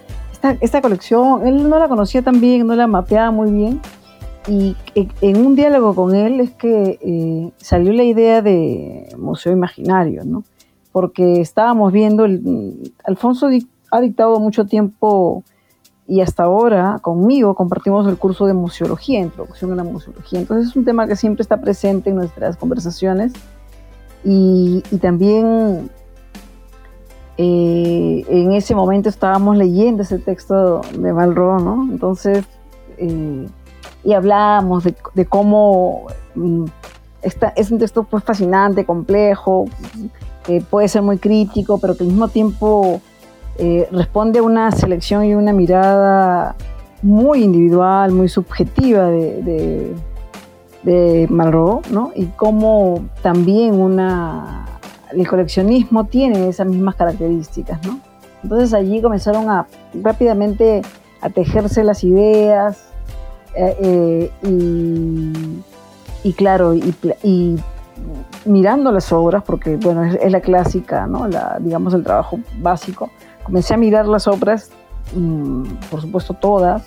esta, 0.62 0.82
colección, 0.82 1.48
él 1.48 1.70
no 1.70 1.80
la 1.80 1.88
conocía 1.88 2.22
tan 2.22 2.40
bien, 2.40 2.68
no 2.68 2.76
la 2.76 2.88
mapeaba 2.88 3.32
muy 3.32 3.52
bien, 3.52 3.82
y 4.48 4.76
en 5.22 5.46
un 5.46 5.56
diálogo 5.56 5.94
con 5.94 6.16
él 6.16 6.40
es 6.40 6.52
que 6.52 6.98
eh, 7.02 7.52
salió 7.58 7.94
la 7.94 8.04
idea 8.04 8.42
de 8.42 9.14
Museo 9.18 9.52
Imaginario, 9.52 10.24
¿no? 10.26 10.44
Porque 10.92 11.42
estábamos 11.42 11.94
viendo, 11.94 12.26
Alfonso 13.04 13.50
ha 13.92 14.02
dictado 14.02 14.40
mucho 14.40 14.66
tiempo 14.66 15.44
y 16.08 16.22
hasta 16.22 16.44
ahora 16.44 16.98
conmigo 17.02 17.54
compartimos 17.54 18.08
el 18.08 18.18
curso 18.18 18.48
de 18.48 18.54
museología, 18.54 19.20
introducción 19.20 19.72
a 19.74 19.76
la 19.76 19.84
museología. 19.84 20.40
Entonces 20.40 20.70
es 20.70 20.76
un 20.76 20.84
tema 20.84 21.06
que 21.06 21.16
siempre 21.16 21.44
está 21.44 21.62
presente 21.62 22.10
en 22.10 22.16
nuestras 22.16 22.58
conversaciones 22.58 23.34
y, 24.24 24.82
también 25.02 25.90
eh, 27.38 28.26
en 28.28 28.52
ese 28.52 28.76
momento 28.76 29.10
estábamos 29.10 29.58
leyendo 29.58 30.04
ese 30.04 30.20
texto 30.20 30.82
de 30.98 31.14
Malraux, 31.14 31.64
¿no? 31.64 31.88
Entonces, 31.90 32.46
eh, 32.98 33.48
y 34.04 34.14
hablábamos 34.14 34.84
de, 35.14 35.26
cómo 35.26 36.08
mm, 36.36 36.66
es 37.56 37.72
un 37.72 37.80
texto 37.80 38.04
pues, 38.04 38.24
fascinante, 38.24 38.86
complejo, 38.86 39.66
que 40.46 40.62
puede 40.62 40.88
ser 40.88 41.02
muy 41.02 41.18
crítico, 41.18 41.78
pero 41.80 41.96
que 41.96 42.04
al 42.04 42.10
mismo 42.10 42.28
tiempo 42.28 43.02
eh, 43.58 43.88
responde 43.92 44.40
a 44.40 44.44
una 44.44 44.72
selección 44.72 45.26
y 45.26 45.34
una 45.34 45.54
mirada 45.54 46.56
muy 47.02 47.44
individual, 47.44 48.12
muy 48.12 48.28
subjetiva 48.28 49.08
de 49.08 49.94
Malraux, 50.84 51.90
¿no? 51.92 52.12
Y 52.16 52.26
cómo 52.28 53.06
también 53.22 53.76
una, 53.76 54.66
el 55.12 55.28
coleccionismo 55.28 56.06
tiene 56.06 56.48
esas 56.50 56.68
mismas 56.68 56.96
características, 56.96 57.86
¿no? 57.86 58.00
Entonces 58.44 58.74
allí 58.74 59.02
comenzaron 59.02 59.50
a 59.50 59.68
rápidamente 60.02 60.82
a 61.22 61.30
tejerse 61.30 61.84
las 61.84 62.04
ideas 62.04 62.90
eh, 63.56 64.32
eh, 64.44 65.62
y, 66.24 66.34
claro, 66.34 66.74
y, 66.74 67.60
mirando 68.46 68.92
las 68.92 69.12
obras, 69.12 69.44
porque 69.44 69.76
bueno, 69.76 70.06
es, 70.06 70.32
la 70.32 70.40
clásica, 70.40 71.08
¿no? 71.08 71.28
La, 71.28 71.58
digamos 71.60 71.94
el 71.94 72.04
trabajo 72.04 72.40
básico, 72.62 73.10
comencé 73.44 73.74
a 73.74 73.78
mirar 73.78 74.08
las 74.08 74.28
obras, 74.28 74.72
mm, 75.14 75.64
por 75.92 76.02
supuesto 76.02 76.34
todas, 76.34 76.84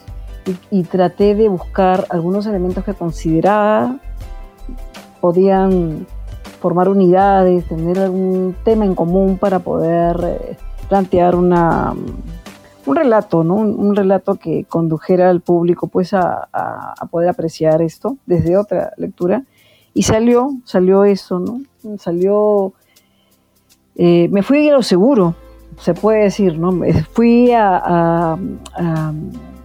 y, 0.71 0.83
traté 0.85 1.35
de 1.35 1.49
buscar 1.49 2.07
algunos 2.11 2.47
elementos 2.47 2.85
que 2.85 2.95
consideraba 2.95 3.99
podían 5.21 6.07
formar 6.61 6.89
unidades, 6.89 7.67
tener 7.67 7.99
algún 7.99 8.57
tema 8.65 8.85
en 8.85 8.95
común 8.95 9.39
para 9.39 9.61
poder 9.61 10.17
eh, 10.25 10.57
plantear 10.89 11.37
una, 11.37 11.93
un 12.87 12.97
relato, 12.97 13.45
¿no? 13.45 13.55
Un, 13.55 13.95
relato 13.95 14.35
que 14.35 14.65
condujera 14.65 15.31
al 15.31 15.41
público 15.41 15.87
pues 15.87 16.13
a, 16.15 16.49
poder 17.11 17.29
apreciar 17.29 17.83
esto 17.83 18.17
desde 18.27 18.57
otra 18.57 18.93
lectura. 18.97 19.45
Y 19.95 20.03
salió, 20.05 20.51
salió 20.65 21.05
eso, 21.05 21.39
¿no? 21.39 21.61
Salió, 21.99 22.73
eh, 23.95 24.29
me 24.31 24.43
fui 24.43 24.69
a 24.69 24.73
lo 24.73 24.83
seguro, 24.83 25.35
se 25.79 25.95
puede 25.95 26.25
decir, 26.25 26.59
¿no? 26.59 26.73
Fui 27.13 27.53
a 27.53 28.37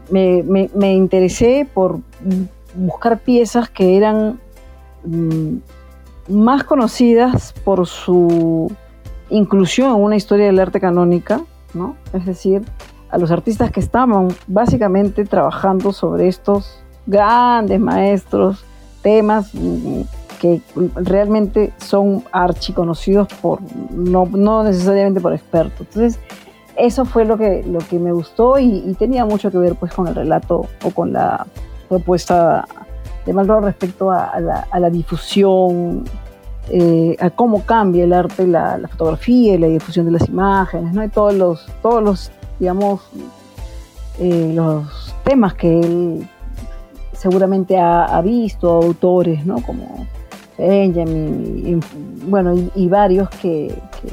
me, 0.10 0.94
interesé 0.94 1.68
por 1.72 2.00
buscar 2.76 3.20
piezas 3.20 3.70
que 3.70 3.98
eran 3.98 4.40
mm, 5.04 5.58
más 6.30 6.64
conocidas 6.64 7.54
por 7.64 7.88
su 7.88 8.72
inclusión 9.30 9.96
en 9.96 10.02
una 10.02 10.16
historia 10.16 10.46
del 10.46 10.60
arte 10.60 10.80
canónica, 10.80 11.42
¿no? 11.74 11.96
Es 12.14 12.26
decir, 12.26 12.64
a 13.10 13.18
los 13.18 13.32
artistas 13.32 13.72
que 13.72 13.80
estaban 13.80 14.30
básicamente 14.48 15.26
trabajando 15.26 15.94
sobre 15.94 16.28
estos 16.28 16.80
grandes 17.06 17.80
maestros, 17.80 18.64
temas 19.02 19.54
mm, 19.54 20.02
que 20.40 20.62
realmente 20.96 21.74
son 21.78 22.24
archiconocidos 22.32 23.28
por, 23.42 23.60
no, 23.92 24.26
no 24.26 24.64
necesariamente 24.64 25.20
por 25.20 25.34
expertos. 25.34 25.88
Entonces, 25.88 26.20
eso 26.78 27.06
fue 27.06 27.26
lo 27.26 27.38
que, 27.38 27.64
lo 27.64 27.80
que 27.80 28.00
me 28.00 28.12
gustó 28.12 28.60
y, 28.60 28.96
tenía 29.00 29.26
mucho 29.26 29.52
que 29.52 29.58
ver 29.58 29.76
pues 29.76 29.94
con 29.94 30.08
el 30.08 30.16
relato 30.16 30.68
o 30.84 30.92
con 30.92 31.12
la 31.14 31.46
propuesta 31.90 32.68
de 33.26 33.34
Malraux 33.34 33.64
respecto 33.64 34.12
a, 34.12 34.40
la, 34.40 34.90
difusión, 34.90 36.06
eh, 36.70 37.16
a 37.20 37.30
cómo 37.30 37.66
cambia 37.66 38.04
el 38.04 38.14
arte, 38.14 38.46
la, 38.48 38.80
fotografía 38.90 39.56
y 39.56 39.58
la 39.58 39.68
difusión 39.68 40.06
de 40.06 40.12
las 40.14 40.30
imágenes, 40.30 40.94
¿no? 40.94 41.04
Y 41.04 41.10
todos 41.10 41.34
los, 41.34 41.66
todos 41.82 42.04
los 42.04 42.32
digamos, 42.60 43.02
eh, 44.20 44.52
los 44.56 45.14
temas 45.24 45.54
que 45.54 45.80
él 45.80 46.28
seguramente 47.14 47.78
ha, 47.78 48.22
visto, 48.22 48.70
autores, 48.70 49.46
¿no? 49.46 49.62
Como 49.62 50.08
Benjamin, 50.58 51.64
y, 51.66 52.26
bueno, 52.30 52.56
y, 52.76 52.88
varios 52.88 53.30
que 53.30 53.74
que 54.02 54.10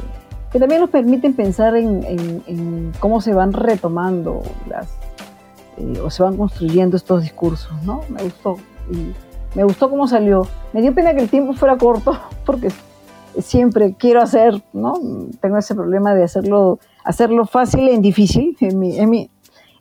también 0.59 0.81
nos 0.81 0.91
permiten 0.91 1.35
pensar 1.35 1.77
en, 1.77 2.93
cómo 3.01 3.21
se 3.21 3.35
van 3.35 3.53
retomando 3.53 4.43
las, 4.69 4.89
eh, 5.79 6.01
o 6.01 6.11
se 6.11 6.23
van 6.23 6.37
construyendo 6.37 6.97
estos 6.97 7.23
discursos, 7.23 7.73
¿no? 7.85 8.03
Me 8.09 8.23
gustó. 8.23 8.57
Me 9.55 9.65
gustó 9.65 9.91
cómo 9.91 10.07
salió. 10.07 10.47
Me 10.73 10.81
dio 10.81 10.95
pena 10.95 11.15
que 11.15 11.23
el 11.23 11.29
tiempo 11.29 11.55
fuera 11.55 11.77
corto, 11.77 12.17
porque 12.47 12.69
siempre 13.39 13.95
quiero 13.99 14.23
hacer, 14.23 14.63
¿no? 14.73 14.95
Tengo 15.41 15.59
ese 15.59 15.75
problema 15.75 16.15
de 16.15 16.25
hacerlo, 16.25 16.79
hacerlo 17.05 17.47
fácil 17.47 17.89
e 17.89 17.99
difícil, 17.99 18.57
es 18.61 18.75
mi, 18.75 18.99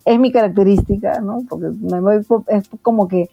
es 0.06 0.20
mi, 0.20 0.32
característica, 0.32 1.20
¿no? 1.22 1.44
Porque 1.48 1.68
me 1.70 2.00
voy, 2.02 2.26
es 2.48 2.70
como 2.82 3.08
que 3.08 3.30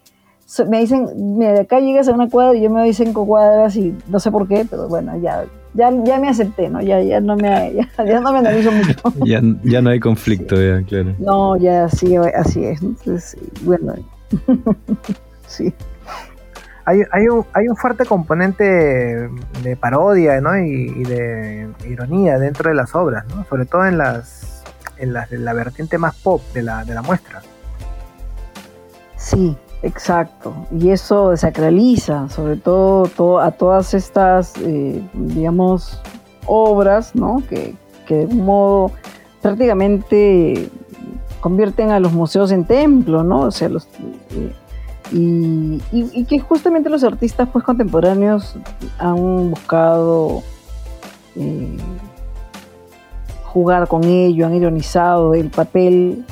me 0.68 0.80
dicen, 0.80 1.38
mira, 1.38 1.52
de 1.52 1.60
acá 1.60 1.78
llegas 1.78 2.08
a 2.08 2.12
una 2.12 2.28
cuadra 2.28 2.58
y 2.58 2.62
yo 2.62 2.70
me 2.70 2.80
doy 2.80 2.92
cinco 2.92 3.24
cuadras 3.24 3.76
y 3.76 3.96
no 4.08 4.18
sé 4.18 4.32
por 4.32 4.48
qué, 4.48 4.66
pero 4.68 4.88
bueno, 4.88 5.16
ya, 5.16 5.44
ya, 5.74 5.90
ya 6.04 6.18
me 6.18 6.28
acepté, 6.28 6.68
¿no? 6.68 6.80
Ya, 6.80 7.00
ya, 7.00 7.20
no, 7.20 7.36
me, 7.36 7.74
ya, 8.06 8.20
no 8.20 8.32
me 8.32 8.38
analizo 8.38 8.72
mucho. 8.72 8.94
ya, 9.24 9.40
ya 9.62 9.82
no 9.82 9.90
hay 9.90 10.00
conflicto, 10.00 10.56
ya, 10.56 10.82
claro. 10.82 11.14
No, 11.18 11.56
ya 11.56 11.88
sí, 11.88 12.16
así 12.16 12.64
es. 12.64 12.82
Entonces, 12.82 13.36
bueno, 13.62 13.94
sí. 15.46 15.72
Hay, 16.84 17.02
hay, 17.12 17.28
un, 17.28 17.44
hay 17.52 17.68
un 17.68 17.76
fuerte 17.76 18.04
componente 18.04 18.64
de 18.64 19.76
parodia 19.78 20.40
¿no? 20.40 20.58
y, 20.58 21.04
de 21.04 21.68
ironía 21.88 22.38
dentro 22.38 22.70
de 22.70 22.74
las 22.74 22.94
obras, 22.96 23.24
¿no? 23.28 23.44
sobre 23.44 23.66
todo 23.66 23.86
en 23.86 23.98
las, 23.98 24.64
en 24.96 25.12
las 25.12 25.30
de 25.30 25.38
la 25.38 25.52
vertiente 25.52 25.98
más 25.98 26.16
pop 26.16 26.42
de 26.52 26.62
la, 26.62 26.84
de 26.84 26.94
la 26.94 27.02
muestra. 27.02 27.42
Sí, 29.16 29.56
Exacto, 29.82 30.66
y 30.70 30.90
eso 30.90 31.30
desacraliza 31.30 32.28
sobre 32.28 32.56
todo, 32.56 33.40
a 33.40 33.50
todas 33.50 33.94
estas, 33.94 34.54
eh, 34.58 35.02
digamos, 35.14 35.98
obras, 36.46 37.14
¿no? 37.14 37.42
Que, 37.48 37.74
de 38.08 38.26
un 38.26 38.44
modo 38.44 38.90
prácticamente 39.40 40.68
convierten 41.40 41.92
a 41.92 42.00
los 42.00 42.12
museos 42.12 42.50
en 42.50 42.64
templo, 42.64 43.22
¿no? 43.22 43.42
O 43.42 43.50
sea, 43.52 43.68
los, 43.68 43.86
eh, 44.32 44.52
y, 45.12 46.24
que 46.24 46.40
justamente 46.40 46.90
los 46.90 47.02
artistas 47.04 47.48
pues 47.50 47.64
contemporáneos 47.64 48.56
han 48.98 49.50
buscado 49.50 50.42
eh, 51.36 51.76
jugar 53.44 53.88
con 53.88 54.04
ello, 54.04 54.44
han 54.44 54.54
ironizado 54.54 55.34
el 55.34 55.50
papel 55.50 56.24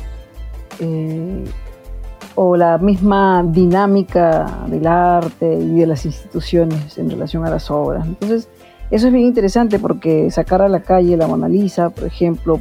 o 2.40 2.56
la 2.56 2.78
misma 2.78 3.42
dinámica 3.44 4.64
del 4.68 4.86
arte 4.86 5.54
y 5.54 5.80
de 5.80 5.88
las 5.88 6.06
instituciones 6.06 6.96
en 6.96 7.10
relación 7.10 7.44
a 7.44 7.50
las 7.50 7.68
obras. 7.68 8.06
Entonces, 8.06 8.48
eso 8.92 9.08
es 9.08 9.12
bien 9.12 9.26
interesante 9.26 9.80
porque 9.80 10.30
sacar 10.30 10.62
a 10.62 10.68
la 10.68 10.78
calle 10.78 11.16
la 11.16 11.26
Mona 11.26 11.48
Lisa, 11.48 11.90
por 11.90 12.04
ejemplo, 12.04 12.60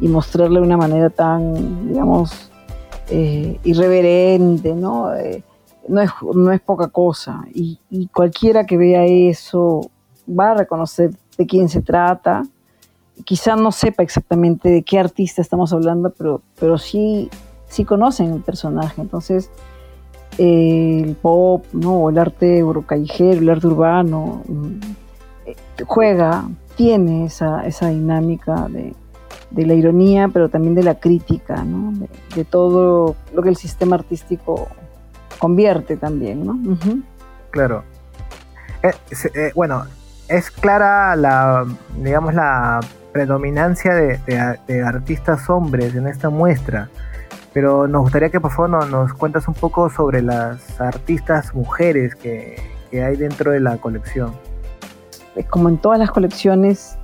y 0.00 0.08
mostrarle 0.08 0.58
de 0.58 0.66
una 0.66 0.76
manera 0.76 1.10
tan, 1.10 1.86
digamos, 1.86 2.50
eh, 3.08 3.60
irreverente, 3.62 4.74
¿no? 4.74 5.14
Eh, 5.14 5.44
no, 5.86 6.00
es, 6.00 6.10
no 6.34 6.50
es 6.50 6.60
poca 6.60 6.88
cosa. 6.88 7.44
Y, 7.54 7.78
cualquiera 8.12 8.66
que 8.66 8.76
vea 8.76 9.04
eso 9.04 9.92
va 10.28 10.50
a 10.50 10.54
reconocer 10.54 11.12
de 11.36 11.46
quién 11.46 11.68
se 11.68 11.82
trata. 11.82 12.42
Quizá 13.24 13.54
no 13.54 13.70
sepa 13.70 14.02
exactamente 14.02 14.68
de 14.68 14.82
qué 14.82 14.98
artista 14.98 15.40
estamos 15.40 15.72
hablando, 15.72 16.10
pero, 16.10 16.42
pero 16.58 16.78
sí 16.78 17.30
sí 17.68 17.84
conocen 17.84 18.32
el 18.32 18.40
personaje. 18.40 19.00
Entonces, 19.00 19.50
el 20.38 21.16
pop, 21.20 21.64
¿no? 21.72 22.08
el 22.10 22.18
arte 22.18 22.58
eurocallejero, 22.58 23.40
el 23.40 23.50
arte 23.50 23.66
urbano, 23.66 24.42
mm, 24.46 24.80
eh, 25.46 25.56
juega, 25.86 26.44
tiene 26.76 27.26
esa, 27.26 27.66
esa 27.66 27.88
dinámica 27.88 28.68
de, 28.68 28.94
la 29.50 29.74
ironía, 29.74 30.28
pero 30.28 30.48
también 30.48 30.74
de 30.74 30.82
la 30.82 30.94
crítica, 30.94 31.64
¿no? 31.64 32.06
de, 32.34 32.44
todo 32.44 33.16
lo 33.34 33.42
que 33.42 33.48
el 33.48 33.56
sistema 33.56 33.96
artístico 33.96 34.68
convierte 35.38 35.96
también. 35.96 36.46
¿no? 36.46 36.58
Claro. 37.50 37.82
Eh, 38.82 38.92
eh, 39.34 39.52
bueno, 39.56 39.84
es 40.28 40.50
clara 40.50 41.16
la, 41.16 41.66
digamos, 41.96 42.34
la 42.34 42.80
predominancia 43.12 43.94
de, 43.94 44.20
de 44.68 44.82
artistas 44.82 45.50
hombres 45.50 45.96
en 45.96 46.06
esta 46.06 46.30
muestra 46.30 46.88
pero 47.58 47.88
nos 47.88 48.02
gustaría 48.02 48.28
que 48.28 48.38
por 48.38 48.52
favor 48.52 48.70
nos, 48.70 48.88
nos 48.88 49.12
cuentas 49.14 49.48
un 49.48 49.54
poco 49.54 49.90
sobre 49.90 50.22
las 50.22 50.80
artistas 50.80 51.52
mujeres 51.56 52.14
que, 52.14 52.54
hay 52.92 53.16
dentro 53.16 53.50
de 53.50 53.58
la 53.58 53.78
colección. 53.78 54.30
Como 55.50 55.68
en 55.68 55.76
todas 55.78 55.98
las 55.98 56.12
colecciones, 56.12 56.96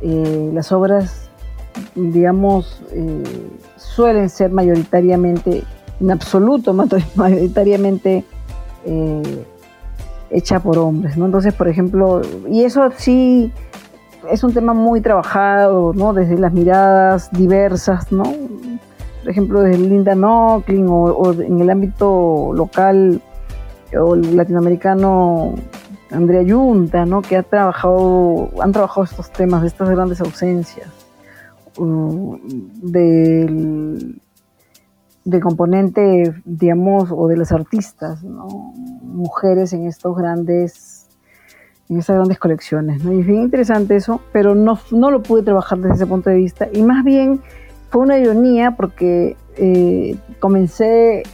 eh, 0.00 0.50
las 0.52 0.72
obras, 0.72 1.30
digamos, 1.94 2.82
eh, 2.90 3.22
suelen 3.76 4.28
ser 4.28 4.50
mayoritariamente, 4.50 5.62
en 6.00 6.10
absoluto 6.10 6.74
mayoritariamente 7.14 8.24
eh, 8.84 9.44
hecha 10.30 10.58
por 10.58 10.78
hombres, 10.78 11.16
¿no? 11.16 11.26
Entonces, 11.26 11.54
por 11.54 11.68
ejemplo, 11.68 12.22
y 12.50 12.64
eso 12.64 12.90
sí 12.96 13.52
es 14.28 14.42
un 14.42 14.52
tema 14.52 14.74
muy 14.74 15.00
trabajado, 15.00 15.92
¿no? 15.94 16.12
Desde 16.12 16.36
las 16.38 16.52
miradas 16.52 17.30
diversas, 17.30 18.10
¿no? 18.10 18.24
Por 19.22 19.30
ejemplo, 19.30 19.62
desde 19.62 19.78
Linda 19.78 20.16
Nocklin 20.16 20.86
o, 20.88 21.32
en 21.32 21.60
el 21.60 21.70
ámbito 21.70 22.52
local 22.54 23.22
o 23.96 24.16
latinoamericano, 24.16 25.54
Andrea 26.10 26.42
Yunta, 26.42 27.06
¿no? 27.06 27.22
que 27.22 27.36
ha 27.36 27.42
trabajado, 27.42 28.50
han 28.60 28.72
trabajado 28.72 29.04
estos 29.04 29.30
temas 29.30 29.62
de 29.62 29.68
estas 29.68 29.88
grandes 29.90 30.20
ausencias, 30.20 30.88
uh, 31.78 32.36
del, 32.82 34.20
componente, 35.40 36.34
digamos, 36.44 37.10
o 37.12 37.28
de 37.28 37.36
las 37.36 37.52
artistas, 37.52 38.24
mujeres 38.24 39.72
en 39.72 39.86
estos 39.86 40.16
grandes, 40.16 41.06
en 41.88 41.98
estas 41.98 42.16
grandes 42.16 42.38
colecciones. 42.38 43.04
¿no? 43.04 43.12
Y 43.12 43.20
es 43.20 43.26
bien 43.26 43.42
interesante 43.42 43.94
eso, 43.94 44.20
pero 44.32 44.56
no, 44.56 44.78
no 44.90 45.10
lo 45.12 45.22
pude 45.22 45.44
trabajar 45.44 45.78
desde 45.78 45.94
ese 45.94 46.06
punto 46.06 46.28
de 46.28 46.36
vista, 46.36 46.68
y 46.72 46.82
más 46.82 47.04
bien 47.04 47.40
fue 47.92 48.00
una 48.00 48.18
ironía 48.18 48.70
porque 48.70 49.36
eh, 49.58 50.16
comencé, 50.40 51.24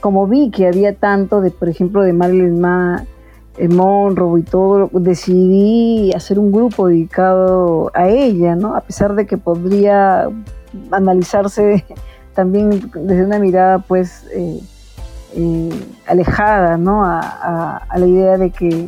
como 0.00 0.28
vi 0.28 0.52
que 0.52 0.68
había 0.68 0.94
tanto 0.94 1.40
de, 1.40 1.50
por 1.50 1.68
ejemplo, 1.68 2.02
de 2.02 2.12
Marilyn 2.12 2.64
eh, 3.58 3.68
Monroe 3.68 4.38
y 4.38 4.44
todo, 4.44 4.88
decidí 4.92 6.12
hacer 6.12 6.38
un 6.38 6.52
grupo 6.52 6.86
dedicado 6.86 7.90
a 7.92 8.06
ella, 8.06 8.54
¿no? 8.54 8.76
A 8.76 8.82
pesar 8.82 9.16
de 9.16 9.26
que 9.26 9.36
podría 9.36 10.28
analizarse 10.92 11.84
también 12.36 12.70
desde 12.94 13.24
una 13.24 13.40
mirada, 13.40 13.80
pues, 13.80 14.28
eh, 14.32 14.60
alejada, 16.06 16.76
¿no? 16.76 17.04
A, 17.04 17.82
la 17.96 18.06
idea 18.06 18.38
de 18.38 18.50
que 18.50 18.86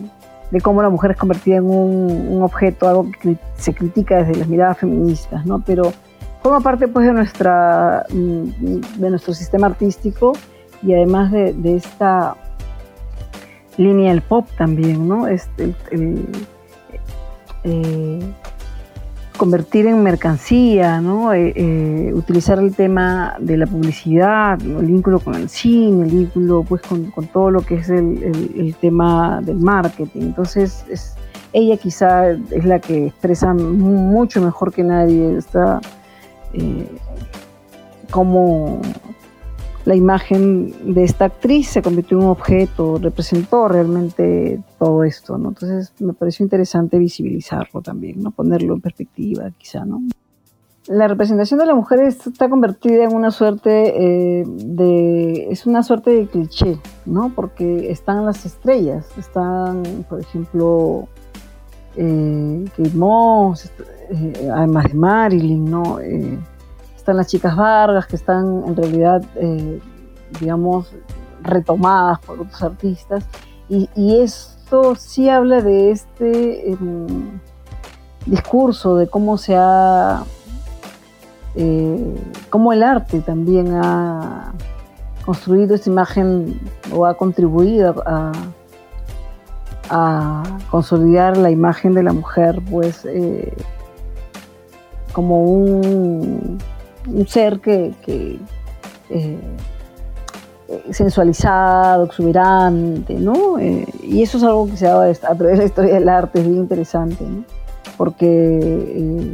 de 0.53 0.61
cómo 0.61 0.83
la 0.83 0.91
mujer 0.91 1.13
es 1.13 1.17
convertida 1.17 1.57
en 1.57 1.65
un, 1.65 2.29
un 2.31 2.43
objeto, 2.43 2.87
algo 2.87 3.09
que 3.21 3.37
se 3.57 3.75
critica 3.75 4.23
desde 4.23 4.37
las 4.37 4.47
miradas 4.47 4.79
feministas, 4.79 5.45
¿no? 5.47 5.65
Pero 5.67 5.93
forma 6.43 6.61
parte 6.61 6.89
pues 6.89 7.07
de 7.07 7.13
nuestra 7.13 8.05
mm, 8.11 8.99
de 8.99 9.11
nuestro 9.11 9.33
sistema 9.33 9.69
artístico 9.69 10.33
y 10.83 10.93
además 10.95 11.31
de, 11.31 11.77
esta 11.77 12.37
línea 13.77 14.11
del 14.11 14.23
pop 14.23 14.49
también, 14.59 15.07
¿no? 15.07 15.29
Este, 15.29 15.75
eh, 17.65 18.21
convertir 19.37 19.87
en 19.87 20.03
mercancía, 20.03 21.01
¿no? 21.01 21.33
Eh, 21.33 21.53
eh, 21.55 22.13
utilizar 22.15 22.59
el 22.59 22.75
tema 22.75 23.37
de 23.39 23.57
la 23.57 23.67
publicidad, 23.67 24.61
el 24.61 24.87
vínculo 24.87 25.21
con 25.21 25.35
el 25.37 25.49
cine, 25.49 26.05
el 26.05 26.11
vínculo 26.11 26.65
pues 26.65 26.83
con, 26.83 27.11
todo 27.33 27.51
lo 27.51 27.63
que 27.63 27.77
es 27.77 27.89
el, 27.89 28.75
tema 28.81 29.41
del 29.43 29.59
marketing. 29.59 30.21
Entonces, 30.21 30.85
es, 30.91 31.15
ella 31.53 31.77
quizá 31.77 32.31
es 32.31 32.65
la 32.65 32.81
que 32.81 33.07
expresa 33.07 33.55
mucho 33.55 34.43
mejor 34.43 34.73
que 34.73 34.83
nadie 34.83 35.37
esta 35.37 35.81
eh, 36.55 36.87
cómo 38.11 38.81
la 39.85 39.97
imagen 39.97 40.95
de 40.95 41.05
esta 41.05 41.25
actriz 41.27 41.69
se 41.69 41.83
convirtió 41.83 42.19
en 42.19 42.25
un 42.25 42.31
objeto, 42.31 42.99
representó 42.99 43.67
realmente 43.67 44.61
todo 44.79 45.03
esto, 45.03 45.39
¿no? 45.39 45.49
Entonces 45.49 45.93
me 45.99 46.13
pareció 46.13 46.45
interesante 46.45 46.99
visibilizarlo 46.99 47.81
también, 47.83 48.23
¿no? 48.23 48.31
Ponerlo 48.31 48.75
en 48.75 48.81
perspectiva, 48.81 49.51
quizá, 49.59 49.85
¿no? 49.85 50.03
La 50.89 51.07
representación 51.07 51.61
de 51.61 51.67
la 51.67 51.75
mujer 51.77 52.01
está 52.01 52.49
convertida 52.49 53.05
en 53.05 53.15
una 53.15 53.31
suerte 53.31 54.41
eh, 54.41 54.45
de. 54.47 55.47
es 55.49 55.65
una 55.65 55.85
suerte 55.85 56.11
de 56.11 56.27
cliché, 56.27 56.79
¿no? 57.07 57.33
Porque 57.35 57.91
están 57.91 58.27
las 58.27 58.45
estrellas, 58.45 59.07
están, 59.17 59.85
por 60.09 60.21
ejemplo, 60.21 61.09
eh, 61.97 62.65
Moss, 62.95 63.71
eh, 64.13 64.51
además 64.55 64.85
de 64.85 64.95
Marilyn, 64.95 65.71
¿no? 65.71 65.99
Eh, 65.99 66.39
están 66.95 67.17
las 67.17 67.29
chicas 67.29 67.57
Vargas, 67.57 68.07
que 68.07 68.17
están 68.17 68.63
en 68.67 68.77
realidad, 68.77 69.25
eh, 69.37 69.81
digamos, 70.39 70.93
retomadas 71.43 72.19
por 72.21 72.41
otros 72.41 72.63
artistas. 72.63 73.25
Y, 73.69 73.89
esto 74.21 74.95
sí 74.97 75.31
habla 75.31 75.63
de 75.63 75.91
este 75.93 76.73
em, 76.73 77.41
discurso, 78.27 78.97
de 78.97 79.07
cómo 79.09 79.39
se 79.39 79.55
ha 79.57 80.25
cómo 82.49 82.73
el 82.73 82.83
arte 82.83 83.21
también 83.21 83.75
ha 83.75 84.53
construido 85.27 85.75
esta 85.75 85.91
imagen 85.91 86.59
o 86.95 87.05
ha 87.05 87.15
contribuido 87.15 88.03
a, 88.07 88.33
consolidar 90.71 91.37
la 91.37 91.51
imagen 91.51 91.93
de 91.93 92.03
la 92.03 92.15
mujer, 92.15 92.63
pues 92.71 93.05
como 95.13 95.45
un, 95.45 96.59
ser 97.27 97.61
que, 97.61 97.93
eh, 99.11 99.39
sensualizado, 100.91 102.05
exuberante, 102.05 103.15
¿no? 103.15 103.61
y 103.61 104.23
eso 104.23 104.39
es 104.39 104.45
algo 104.45 104.67
que 104.67 104.77
se 104.77 104.87
da 104.87 105.05
a 105.05 105.35
través 105.35 105.53
de 105.53 105.57
la 105.57 105.65
historia 105.65 105.95
del 105.95 106.09
arte, 106.09 106.41
es 106.41 106.47
bien 106.47 106.59
interesante, 106.59 107.25
¿no? 107.25 107.45
Porque 107.97 109.33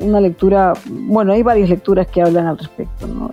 una 0.00 0.20
lectura, 0.20 0.72
bueno, 0.88 1.32
hay 1.32 1.42
varias 1.42 1.68
lecturas 1.68 2.06
que 2.06 2.22
hablan 2.22 2.46
al 2.46 2.58
respecto, 2.58 3.06
¿no? 3.06 3.30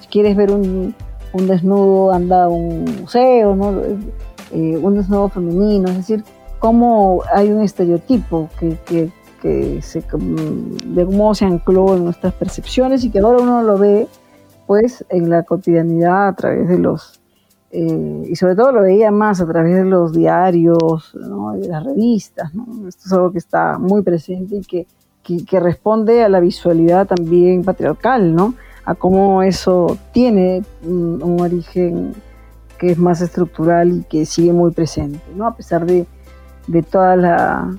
Si 0.00 0.08
quieres 0.08 0.36
ver 0.36 0.50
un, 0.50 0.94
desnudo, 1.32 2.12
anda 2.12 2.44
a 2.44 2.48
un 2.48 2.84
museo, 3.00 3.54
¿no? 3.56 3.72
Eh, 4.52 4.78
un 4.80 4.94
desnudo 4.94 5.28
femenino, 5.28 5.88
es 5.88 5.96
decir, 5.96 6.24
cómo 6.60 7.22
hay 7.32 7.50
un 7.50 7.62
estereotipo 7.62 8.48
que, 8.58 9.10
se, 9.82 10.00
de 10.00 11.04
modo 11.04 11.34
se 11.34 11.44
ancló 11.44 11.96
en 11.96 12.04
nuestras 12.04 12.32
percepciones 12.34 13.04
y 13.04 13.10
que 13.10 13.18
ahora 13.18 13.42
uno 13.42 13.62
lo 13.62 13.78
ve 13.78 14.08
pues 14.66 15.04
en 15.10 15.28
la 15.28 15.42
cotidianidad 15.42 16.28
a 16.28 16.34
través 16.34 16.68
de 16.68 16.78
los, 16.78 17.20
eh, 17.70 18.26
y 18.28 18.34
sobre 18.36 18.56
todo 18.56 18.72
lo 18.72 18.82
veía 18.82 19.10
más 19.10 19.40
a 19.40 19.46
través 19.46 19.76
de 19.76 19.84
los 19.84 20.12
diarios, 20.12 21.12
de 21.14 21.68
las 21.68 21.84
revistas, 21.84 22.54
¿no? 22.54 22.88
esto 22.88 23.02
es 23.04 23.12
algo 23.12 23.30
que 23.30 23.38
está 23.38 23.78
muy 23.78 24.02
presente 24.02 24.56
y 24.56 24.62
que 24.62 24.86
que, 25.24 25.60
responde 25.60 26.22
a 26.22 26.28
la 26.28 26.40
visualidad 26.40 27.06
también 27.06 27.64
patriarcal, 27.64 28.34
¿no? 28.34 28.54
A 28.84 28.94
cómo 28.94 29.42
eso 29.42 29.96
tiene 30.12 30.62
un, 30.84 31.40
origen 31.40 32.12
que 32.78 32.92
es 32.92 32.98
más 32.98 33.20
estructural 33.22 33.98
y 33.98 34.02
que 34.02 34.26
sigue 34.26 34.52
muy 34.52 34.72
presente, 34.72 35.20
¿no? 35.34 35.46
A 35.46 35.56
pesar 35.56 35.86
de, 35.86 36.06
de 36.66 36.82
toda 36.82 37.16
la 37.16 37.76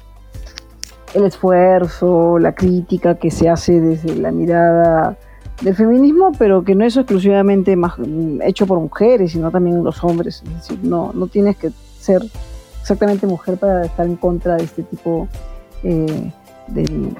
el 1.13 1.25
esfuerzo, 1.25 2.39
la 2.39 2.53
crítica 2.53 3.15
que 3.15 3.31
se 3.31 3.49
hace 3.49 3.79
desde 3.79 4.15
la 4.15 4.31
mirada 4.31 5.17
del 5.61 5.75
feminismo, 5.75 6.31
pero 6.37 6.63
que 6.63 6.75
no 6.75 6.85
es 6.85 6.97
exclusivamente 6.97 7.77
hecho 8.43 8.67
por 8.67 8.79
mujeres, 8.79 9.31
sino 9.31 9.51
también 9.51 9.83
los 9.83 10.03
hombres. 10.03 10.43
Es 10.45 10.55
decir, 10.55 10.79
no, 10.83 11.11
no 11.13 11.27
tienes 11.27 11.57
que 11.57 11.71
ser 11.99 12.21
exactamente 12.81 13.25
mujer 13.25 13.57
para 13.57 13.85
estar 13.85 14.05
en 14.05 14.15
contra 14.15 14.55
de 14.55 14.63
este 14.63 14.83
tipo 14.83 15.27
eh, 15.83 16.31
de, 16.67 17.13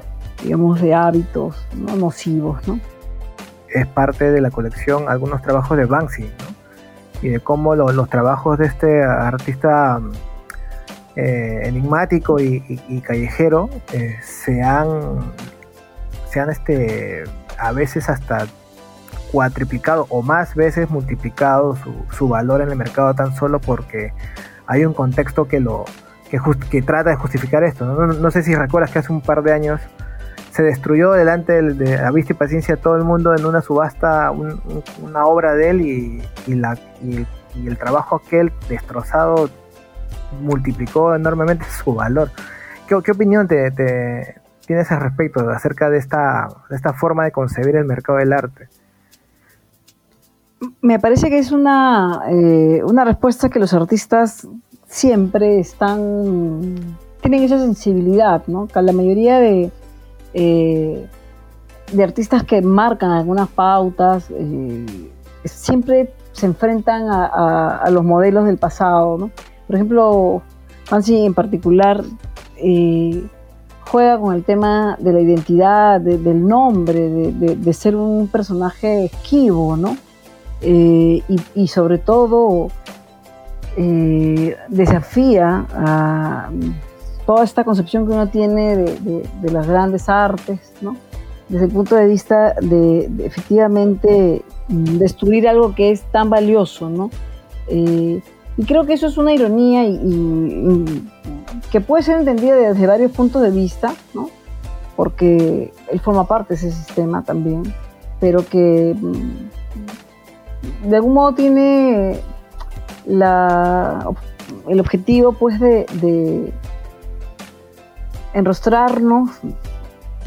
digamos, 0.44 0.82
de 0.82 0.94
hábitos 0.94 1.56
¿no? 1.76 1.96
nocivos. 1.96 2.68
¿no? 2.68 2.80
Es 3.74 3.88
parte 3.88 4.32
de 4.32 4.42
la 4.42 4.52
colección 4.52 5.10
algunos 5.10 5.42
trabajos 5.42 5.78
de 5.78 5.86
Banksy 5.86 6.24
¿no? 6.24 6.30
y 7.22 7.30
de 7.30 7.40
cómo 7.40 7.76
los 7.76 8.10
trabajos 8.10 8.58
de 8.58 8.68
este 8.68 9.04
artista 9.04 10.02
eh, 11.16 11.62
enigmático 11.64 12.40
y, 12.40 12.62
callejero 13.02 13.70
eh, 13.94 14.18
se 14.22 14.62
han, 14.62 15.34
se 16.30 16.40
han 16.40 16.50
este, 16.50 17.24
a 17.58 17.72
veces 17.72 18.10
hasta 18.10 18.48
cuatriplicado 19.32 20.08
o 20.10 20.22
más 20.22 20.56
veces 20.56 20.90
multiplicado 20.90 21.76
su, 21.76 21.94
su, 22.16 22.28
valor 22.28 22.62
en 22.62 22.70
el 22.70 22.76
mercado 22.76 23.14
tan 23.14 23.36
solo 23.36 23.60
porque 23.60 24.14
hay 24.68 24.86
un 24.86 24.94
contexto 24.94 25.48
que 25.48 25.60
lo 25.60 25.86
que, 26.30 26.40
que 26.70 26.82
trata 26.82 27.12
de 27.12 27.16
justificar 27.16 27.64
esto. 27.64 27.86
¿no? 27.86 28.32
Sé 28.32 28.44
si 28.44 28.56
recuerdas 28.56 28.92
que 28.92 29.00
hace 29.00 29.12
un 29.12 29.22
par 29.22 29.44
de 29.44 29.54
años 29.54 29.82
se 30.52 30.64
destruyó 30.64 31.12
delante 31.12 31.62
de, 31.62 31.98
la 31.98 32.12
vista 32.12 32.32
y 32.34 32.36
paciencia 32.36 32.76
de 32.76 32.82
todo 32.82 32.96
el 32.96 33.04
mundo 33.04 33.36
en 33.36 33.46
una 33.46 33.62
subasta 33.62 34.32
una 34.32 35.26
obra 35.26 35.54
de 35.54 35.70
él 35.70 35.82
y, 35.82 36.56
la, 36.56 36.78
y, 37.04 37.26
el 37.68 37.78
trabajo 37.78 38.22
aquel 38.26 38.52
destrozado 38.70 39.50
multiplicó 40.42 41.16
enormemente 41.16 41.66
su 41.66 41.94
valor. 41.94 42.32
¿Qué, 42.88 42.96
opinión 43.12 43.48
te, 43.48 43.72
tienes 44.66 44.92
al 44.92 45.02
respecto 45.02 45.50
acerca 45.50 45.90
de 45.90 45.98
esta, 45.98 46.48
esta 46.70 46.94
forma 46.94 47.26
de 47.26 47.32
concebir 47.32 47.76
el 47.76 47.86
mercado 47.86 48.20
del 48.20 48.34
arte? 48.34 48.68
Me 50.82 51.00
parece 51.00 51.30
que 51.30 51.40
es 51.40 51.52
una, 51.52 52.22
eh, 52.30 52.82
una 52.84 53.04
respuesta 53.04 53.50
que 53.50 53.60
los 53.60 53.74
artistas 53.74 54.48
siempre 54.88 55.60
están, 55.60 56.76
tienen 57.22 57.44
esa 57.44 57.60
sensibilidad, 57.60 58.44
¿no? 58.48 58.68
Que 58.68 58.82
la 58.82 58.94
mayoría 58.94 59.40
de, 59.40 59.72
eh, 60.34 61.08
de 61.92 62.04
artistas 62.04 62.44
que 62.44 62.62
marcan 62.62 63.12
algunas 63.12 63.50
pautas, 63.50 64.28
eh, 64.32 64.86
siempre 65.44 66.14
se 66.32 66.46
enfrentan 66.46 67.08
a, 67.10 67.88
los 67.90 68.04
modelos 68.04 68.46
del 68.46 68.58
pasado. 68.58 69.30
Por 69.68 69.76
ejemplo, 69.76 70.42
Fancy 70.86 71.26
en 71.26 71.34
particular 71.34 72.04
eh, 72.58 73.24
juega 73.82 74.20
con 74.20 74.36
el 74.36 74.44
tema 74.44 74.98
de 75.00 75.14
la 75.14 75.20
identidad, 75.22 76.02
del 76.02 76.48
nombre, 76.48 77.10
de, 77.10 77.74
ser 77.74 77.96
un 77.96 78.28
personaje 78.28 79.06
esquivo, 79.06 79.78
¿no? 79.78 79.98
y, 80.62 81.68
sobre 81.68 82.00
todo 82.00 82.70
desafía 84.70 85.66
a 85.72 86.50
toda 87.26 87.44
esta 87.44 87.64
concepción 87.64 88.08
que 88.08 88.14
uno 88.14 88.28
tiene 88.28 88.76
de, 88.78 89.52
las 89.52 89.68
grandes 89.68 90.10
artes, 90.10 90.74
¿no? 90.82 90.96
desde 91.50 91.66
el 91.66 91.72
punto 91.72 91.96
de 91.96 92.08
vista 92.08 92.56
de, 92.62 93.10
efectivamente 93.20 94.44
destruir 94.68 95.48
algo 95.48 95.76
que 95.76 95.92
es 95.92 96.02
tan 96.12 96.30
valioso, 96.30 96.90
¿no? 96.90 97.12
Y 98.58 98.66
creo 98.66 98.86
que 98.86 98.94
eso 98.94 99.08
es 99.08 99.18
una 99.18 99.34
ironía 99.34 99.86
y, 99.86 101.10
que 101.72 101.82
puede 101.82 102.04
ser 102.04 102.20
entendida 102.20 102.56
desde 102.56 102.88
varios 102.88 103.12
puntos 103.12 103.42
de 103.42 103.52
vista, 103.52 103.94
¿no? 104.14 104.30
Porque 104.96 105.74
él 105.92 106.00
forma 106.00 106.26
parte 106.26 106.54
de 106.54 106.56
ese 106.56 106.72
sistema 106.72 107.24
también, 107.24 107.64
pero 108.20 108.48
que 108.48 108.96
mm, 108.98 110.90
de 110.90 110.96
algún 110.96 111.14
modo 111.14 111.34
tiene 111.34 112.20
la, 113.06 114.08
el 114.68 114.80
objetivo 114.80 115.34
pues 115.34 115.60
de, 115.60 116.54
enrostrarnos 118.34 119.30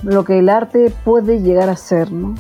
lo 0.03 0.25
que 0.25 0.39
el 0.39 0.49
arte 0.49 0.93
puede 1.05 1.41
llegar 1.41 1.69
a 1.69 1.77
ser, 1.77 2.11
¿no? 2.13 2.35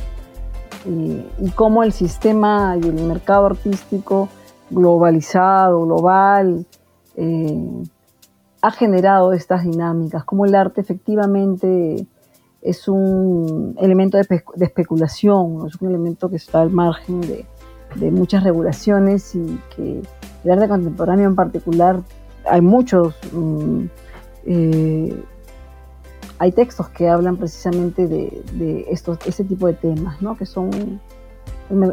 Y, 0.87 1.51
cómo 1.55 1.83
el 1.83 1.93
sistema 1.93 2.77
y 2.81 2.87
el 2.87 2.95
mercado 2.95 3.47
artístico 3.47 4.29
globalizado, 4.71 5.85
global, 5.85 6.67
eh, 7.17 7.83
ha 8.61 8.71
generado 8.71 9.33
estas 9.33 9.65
dinámicas, 9.65 10.25
cómo 10.25 10.45
el 10.45 10.55
arte 10.55 10.81
efectivamente 10.81 12.07
es 12.61 12.89
un 12.89 13.77
elemento 13.79 14.19
de, 14.19 14.43
especulación, 14.61 15.67
es 15.67 15.81
un 15.81 15.89
elemento 15.89 16.29
que 16.29 16.37
está 16.37 16.61
al 16.61 16.71
margen 16.71 17.21
de, 17.21 17.47
muchas 18.11 18.45
regulaciones 18.45 19.35
y 19.35 19.59
que 19.75 20.03
el 20.45 20.51
arte 20.51 20.69
contemporáneo 20.69 21.29
en 21.29 21.35
particular, 21.35 22.01
hay 22.45 22.61
muchos 22.61 23.15
mm, 23.33 23.85
eh, 24.45 25.25
hay 26.39 26.53
textos 26.53 26.89
que 26.89 27.09
hablan 27.09 27.37
precisamente 27.37 28.07
de, 28.07 28.87
estos, 28.91 29.19
este 29.27 29.45
tipo 29.45 29.67
de 29.67 29.75
temas, 29.75 30.23
¿no? 30.23 30.37
que 30.37 30.47
son 30.47 31.01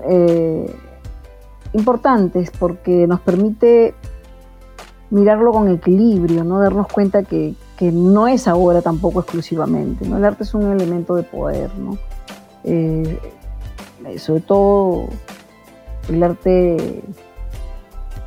eh, 0.07 0.75
importantes 1.75 2.51
porque 2.51 3.07
nos 3.07 3.19
permite 3.21 3.93
mirarlo 5.09 5.51
con 5.51 5.69
equilibrio, 5.69 6.43
¿no? 6.43 6.59
darnos 6.59 6.87
cuenta 6.87 7.23
que, 7.23 7.55
no 7.79 8.27
es 8.27 8.47
ahora 8.47 8.81
tampoco 8.81 9.19
exclusivamente. 9.19 10.07
¿no? 10.07 10.17
El 10.17 10.25
arte 10.25 10.43
es 10.43 10.53
un 10.53 10.71
elemento 10.71 11.15
de 11.15 11.23
poder. 11.23 11.69
¿no? 11.77 11.97
Eh, 12.63 13.19
sobre 14.17 14.41
todo 14.41 15.07
el 16.07 16.23
arte 16.23 17.03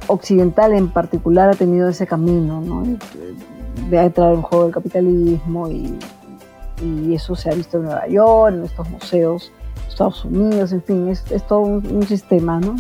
occidental 0.06 0.74
en 0.74 0.90
particular 0.90 1.48
ha 1.48 1.54
tenido 1.54 1.88
ese 1.88 2.06
camino. 2.06 2.60
¿no? 2.60 2.84
de 3.90 3.98
entrar 3.98 4.34
en 4.34 4.42
juego 4.42 4.64
del 4.64 4.74
capitalismo 4.74 5.68
y, 5.70 5.98
eso 7.12 7.34
se 7.34 7.50
ha 7.50 7.54
visto 7.54 7.78
en 7.78 7.84
Nueva 7.84 8.06
York, 8.06 8.54
en 8.54 8.64
estos 8.64 8.88
museos, 8.88 9.50
Estados 9.88 10.24
Unidos, 10.24 10.70
en 10.72 10.82
fin, 10.82 11.08
es, 11.08 11.24
todo 11.48 11.58
un, 11.58 12.06
sistema, 12.06 12.60
¿no? 12.60 12.76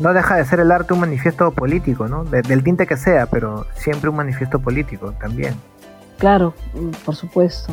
No 0.00 0.12
deja 0.12 0.36
de 0.36 0.44
ser 0.44 0.60
el 0.60 0.72
arte 0.72 0.94
un 0.94 1.00
manifiesto 1.00 1.50
político, 1.52 2.08
¿no? 2.08 2.24
del 2.24 2.64
tinte 2.64 2.86
que 2.86 2.96
sea, 2.96 3.26
pero 3.26 3.66
siempre 3.74 4.10
un 4.10 4.16
manifiesto 4.16 4.58
político 4.58 5.12
también. 5.20 5.54
Claro, 6.18 6.52
por 7.04 7.16
supuesto, 7.16 7.72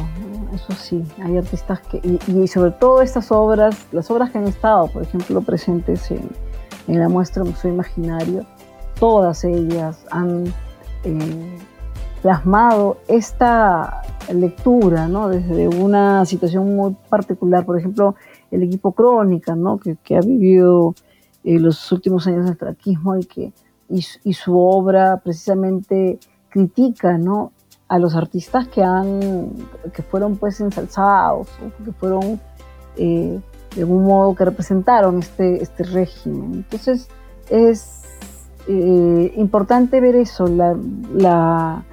eso 0.54 0.74
sí, 0.74 1.06
hay 1.22 1.38
artistas 1.38 1.82
que, 1.82 2.00
y, 2.28 2.48
sobre 2.48 2.72
todo 2.72 3.02
estas 3.02 3.30
obras, 3.32 3.76
las 3.92 4.10
obras 4.10 4.30
que 4.32 4.38
han 4.38 4.48
estado, 4.48 4.88
por 4.88 5.04
ejemplo, 5.04 5.42
presentes 5.42 6.10
en, 6.12 6.30
en 6.88 7.00
la 7.00 7.10
muestra 7.10 7.44
Museo 7.44 7.72
Imaginario, 7.72 8.46
todas 9.00 9.44
ellas 9.44 10.06
han 10.12 10.46
eh, 11.04 11.58
plasmado 12.22 12.98
esta 13.08 14.02
lectura, 14.34 15.08
¿no? 15.08 15.30
Desde 15.30 15.68
una 15.68 16.26
situación 16.26 16.76
muy 16.76 16.96
particular, 17.10 17.66
por 17.66 17.78
ejemplo, 17.78 18.16
el 18.52 18.64
equipo 18.64 18.92
Crónica, 18.92 19.56
¿no? 19.56 19.80
Que, 19.80 20.16
ha 20.16 20.22
vivido 20.22 20.96
eh, 21.44 21.60
los 21.60 21.92
últimos 21.92 22.28
años 22.28 22.46
del 22.46 22.58
traquismo 22.58 23.16
y 23.16 23.26
que 23.26 23.54
y, 23.90 24.34
su 24.34 24.60
obra 24.60 25.18
precisamente 25.24 26.20
critica, 26.50 27.18
¿no? 27.18 27.54
A 27.88 28.00
los 28.00 28.16
artistas 28.16 28.68
que 28.68 28.84
han 28.84 29.54
que 29.94 30.02
fueron 30.02 30.36
pues 30.36 30.60
ensalzados, 30.60 31.48
que 31.84 31.94
fueron 31.94 32.40
eh, 32.98 33.40
de 33.76 33.82
algún 33.82 34.06
modo 34.06 34.36
que 34.36 34.44
representaron 34.44 35.20
este, 35.20 35.64
este 35.64 35.84
régimen. 35.84 36.54
Entonces 36.56 37.08
es 37.50 38.04
eh, 38.68 39.34
importante 39.38 40.02
ver 40.02 40.16
eso, 40.16 40.48
la, 40.48 40.76
la, 41.14 41.84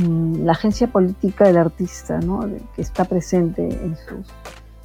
mm, 0.00 0.44
la, 0.44 0.52
agencia 0.52 0.86
política 0.86 1.44
del 1.44 1.58
artista, 1.58 2.18
¿no? 2.20 2.40
que 2.74 2.80
está 2.80 3.04
presente 3.04 3.62
en 3.62 3.96
sus, 3.96 4.26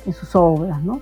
en 0.05 0.13
sus 0.13 0.35
obras. 0.35 0.83
¿no? 0.83 1.01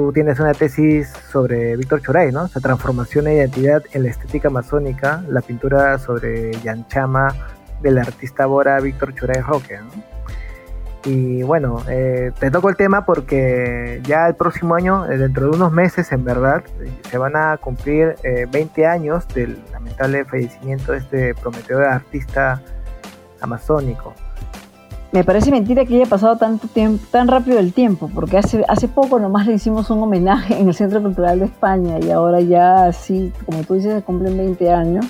Tú 0.00 0.12
tienes 0.14 0.40
una 0.40 0.54
tesis 0.54 1.12
sobre 1.30 1.76
Víctor 1.76 2.00
Choray, 2.00 2.32
¿no? 2.32 2.48
Su 2.48 2.58
transformación 2.58 3.26
de 3.26 3.34
identidad 3.34 3.82
en 3.92 4.04
la 4.04 4.08
estética 4.08 4.48
masónica, 4.48 5.22
la 5.28 5.42
pintura 5.42 5.98
sobre 5.98 6.52
Yanchama 6.62 7.28
del 7.82 7.98
artista 7.98 8.46
Bora 8.46 8.80
Víctor 8.80 9.14
Choray 9.14 9.42
Roque. 9.42 9.76
¿no? 9.76 9.90
Y 11.04 11.42
bueno, 11.42 11.82
eh, 11.86 12.32
te 12.40 12.50
toco 12.50 12.70
el 12.70 12.76
tema 12.76 13.04
porque 13.04 14.00
ya 14.04 14.26
el 14.26 14.36
próximo 14.36 14.74
año, 14.74 15.04
eh, 15.04 15.18
dentro 15.18 15.50
de 15.50 15.56
unos 15.56 15.70
meses 15.70 16.10
en 16.12 16.24
verdad, 16.24 16.64
se 17.10 17.18
van 17.18 17.36
a 17.36 17.58
cumplir 17.58 18.16
20 18.50 18.80
eh, 18.80 18.86
años 18.86 19.28
del 19.28 19.62
lamentable 19.70 20.24
fallecimiento 20.24 20.92
de 20.92 20.98
este 20.98 21.34
prometedor 21.34 21.84
artista 21.84 22.62
amazónico. 23.42 24.14
Me 25.12 25.24
parece 25.24 25.50
mentira 25.50 25.84
que 25.84 25.96
haya 25.96 26.06
pasado 26.06 26.36
tanto 26.36 26.68
tiempo, 26.68 27.04
tan 27.10 27.26
rápido 27.26 27.58
el 27.58 27.72
tiempo, 27.72 28.08
porque 28.14 28.38
hace, 28.38 28.64
hace 28.68 28.86
poco 28.86 29.18
nomás 29.18 29.46
le 29.46 29.54
hicimos 29.54 29.90
un 29.90 30.02
homenaje 30.02 30.58
en 30.58 30.68
el 30.68 30.74
Centro 30.74 31.02
Cultural 31.02 31.40
de 31.40 31.46
España 31.46 31.98
y 32.00 32.10
ahora 32.10 32.40
ya 32.40 32.86
así, 32.86 33.32
como 33.44 33.64
tú 33.64 33.74
dices, 33.74 34.04
cumplen 34.04 34.36
20 34.36 34.70
años 34.70 35.06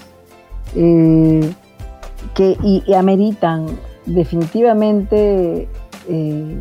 que, 0.72 2.56
y 2.62 2.94
ameritan 2.94 3.66
definitivamente 4.06 5.68
eh, 6.08 6.56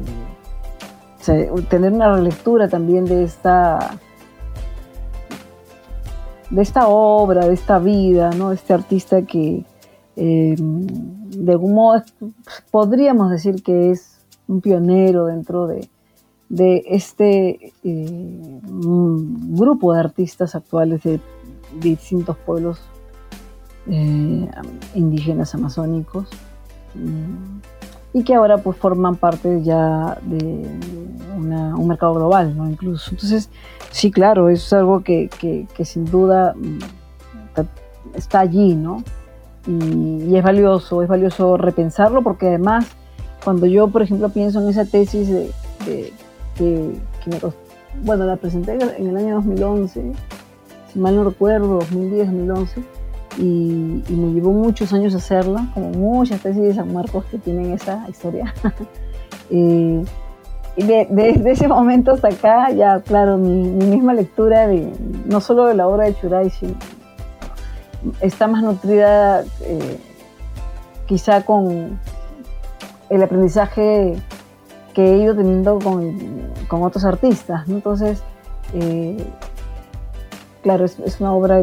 tener 1.69 1.93
una 1.93 2.15
relectura 2.15 2.67
también 2.67 3.05
de 3.05 3.23
esta 3.23 3.97
de 6.49 6.61
esta 6.63 6.87
obra, 6.87 7.45
de 7.45 7.53
esta 7.53 7.77
vida, 7.77 8.31
¿no? 8.31 8.51
este 8.51 8.73
artista 8.73 9.21
que 9.21 9.63
eh, 10.21 10.55
de 10.57 11.51
algún 11.51 11.73
modo 11.73 12.03
podríamos 12.71 13.31
decir 13.31 13.63
que 13.63 13.91
es 13.91 14.19
un 14.47 14.59
pionero 14.59 15.27
dentro 15.27 15.65
de, 15.67 15.89
este 16.49 17.71
eh, 17.83 18.59
grupo 18.63 19.93
de 19.93 19.99
artistas 19.99 20.55
actuales 20.55 21.03
de, 21.03 21.21
distintos 21.79 22.35
pueblos 22.37 22.81
indígenas 24.95 25.55
amazónicos. 25.55 26.27
Mm, 26.95 27.59
y 28.11 28.23
que 28.23 28.33
ahora 28.33 28.57
pues 28.57 28.75
forman 28.77 29.15
parte 29.15 29.61
ya 29.61 30.17
de 30.23 30.67
un 31.37 31.87
mercado 31.87 32.15
global, 32.15 32.57
¿no? 32.57 32.69
Incluso. 32.69 33.11
Entonces, 33.11 33.49
sí, 33.91 34.11
claro, 34.11 34.49
es 34.49 34.73
algo 34.73 35.03
que, 35.03 35.29
sin 35.83 36.05
duda 36.05 36.53
mm, 36.57 36.79
está 38.15 38.39
allí, 38.39 38.75
¿no? 38.75 39.03
Y, 39.67 40.35
es 40.35 40.43
valioso, 40.43 41.03
es 41.03 41.09
valioso 41.09 41.57
repensarlo 41.57 42.21
porque 42.21 42.47
además 42.47 42.87
cuando 43.43 43.65
yo, 43.65 43.87
por 43.87 44.01
ejemplo, 44.01 44.29
pienso 44.29 44.61
en 44.61 44.69
esa 44.69 44.85
tesis 44.85 45.29
de, 45.29 45.51
que, 46.55 46.93
me, 47.25 47.39
bueno, 48.03 48.25
la 48.25 48.35
presenté 48.35 48.73
en 48.73 49.07
el 49.07 49.17
año 49.17 49.35
2011, 49.35 50.13
si 50.91 50.99
mal 50.99 51.15
no 51.15 51.23
recuerdo, 51.23 51.79
2010, 51.79 52.27
2011, 52.27 52.83
y, 53.37 54.03
me 54.09 54.33
llevó 54.33 54.51
muchos 54.51 54.91
años 54.93 55.15
hacerla, 55.15 55.69
como 55.73 55.91
muchas 55.91 56.41
tesis 56.41 56.61
de 56.61 56.73
San 56.73 56.93
Marcos 56.93 57.25
que 57.25 57.37
tienen 57.37 57.71
esa 57.71 58.05
historia. 58.09 58.53
y 59.49 60.03
desde 60.83 61.51
ese 61.51 61.67
momento 61.67 62.11
hasta 62.11 62.29
acá, 62.29 62.71
ya 62.71 62.99
claro, 63.01 63.37
mi, 63.37 63.63
misma 63.85 64.13
lectura 64.13 64.67
de 64.67 64.91
no 65.25 65.41
solo 65.41 65.65
de 65.65 65.75
la 65.75 65.87
obra 65.87 66.05
de 66.05 66.15
Churay, 66.15 66.49
sino 66.49 66.75
está 68.21 68.47
más 68.47 68.63
nutrida 68.63 69.43
eh, 69.61 69.99
quizá 71.07 71.43
con 71.43 71.99
el 73.09 73.23
aprendizaje 73.23 74.15
que 74.93 75.13
he 75.13 75.17
ido 75.17 75.35
teniendo 75.35 75.79
con, 75.79 76.17
con 76.67 76.83
otros 76.83 77.05
artistas. 77.05 77.67
Entonces, 77.67 78.23
eh, 78.73 79.17
claro, 80.61 80.85
es, 80.85 81.19
una 81.19 81.33
obra, 81.33 81.61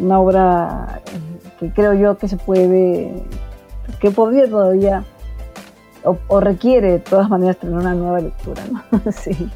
una 0.00 0.20
obra 0.20 1.00
eh, 1.06 1.48
que 1.58 1.72
creo 1.72 1.94
yo 1.94 2.18
que 2.18 2.28
se 2.28 2.36
puede, 2.36 3.22
que 4.00 4.10
podría 4.10 4.48
todavía, 4.48 5.04
o, 6.04 6.40
requiere 6.40 6.92
de 6.92 6.98
todas 6.98 7.30
maneras 7.30 7.56
tener 7.56 7.76
una 7.76 7.94
nueva 7.94 8.20
lectura, 8.20 8.62
sí. 9.12 9.50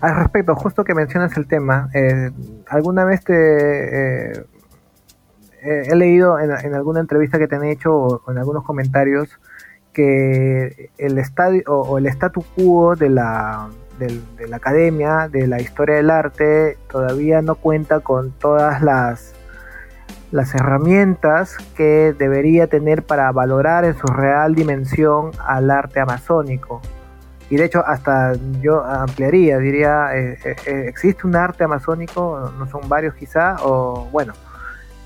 Al 0.00 0.16
respecto, 0.16 0.56
justo 0.56 0.82
que 0.82 0.94
mencionas 0.96 1.36
el 1.36 1.46
tema, 1.46 1.88
alguna 2.68 3.04
vez 3.04 3.22
te 3.22 4.44
he 5.66 5.96
leído 5.96 6.38
en, 6.38 6.74
alguna 6.74 7.00
entrevista 7.00 7.38
que 7.38 7.48
te 7.48 7.56
han 7.56 7.64
hecho 7.64 7.94
o, 7.94 8.30
en 8.30 8.38
algunos 8.38 8.64
comentarios 8.64 9.28
que 9.92 10.90
el 10.98 11.18
estadio 11.18 11.62
o 11.66 11.98
el 11.98 12.06
statu 12.06 12.44
quo 12.54 12.96
de 12.96 13.08
la 13.08 13.68
de 13.98 14.48
la 14.48 14.56
academia, 14.56 15.28
de 15.28 15.46
la 15.46 15.60
historia 15.60 15.96
del 15.96 16.10
arte, 16.10 16.76
todavía 16.90 17.42
no 17.42 17.54
cuenta 17.54 18.00
con 18.00 18.30
todas 18.32 18.82
las, 18.82 19.34
las 20.30 20.54
herramientas 20.54 21.56
que 21.76 22.14
debería 22.16 22.66
tener 22.66 23.02
para 23.02 23.30
valorar 23.32 23.84
en 23.84 23.96
su 23.96 24.06
real 24.06 24.54
dimensión 24.54 25.30
al 25.46 25.70
arte 25.70 26.00
amazónico. 26.00 26.80
Y 27.48 27.56
de 27.56 27.64
hecho 27.64 27.82
hasta 27.86 28.32
yo 28.60 28.84
ampliaría, 28.84 29.58
diría, 29.58 30.16
eh, 30.16 30.38
eh, 30.44 30.56
eh, 30.66 30.84
¿existe 30.88 31.26
un 31.26 31.36
arte 31.36 31.64
amazónico? 31.64 32.52
No 32.58 32.66
son 32.66 32.88
varios 32.88 33.14
quizá, 33.14 33.56
o 33.62 34.08
bueno, 34.10 34.32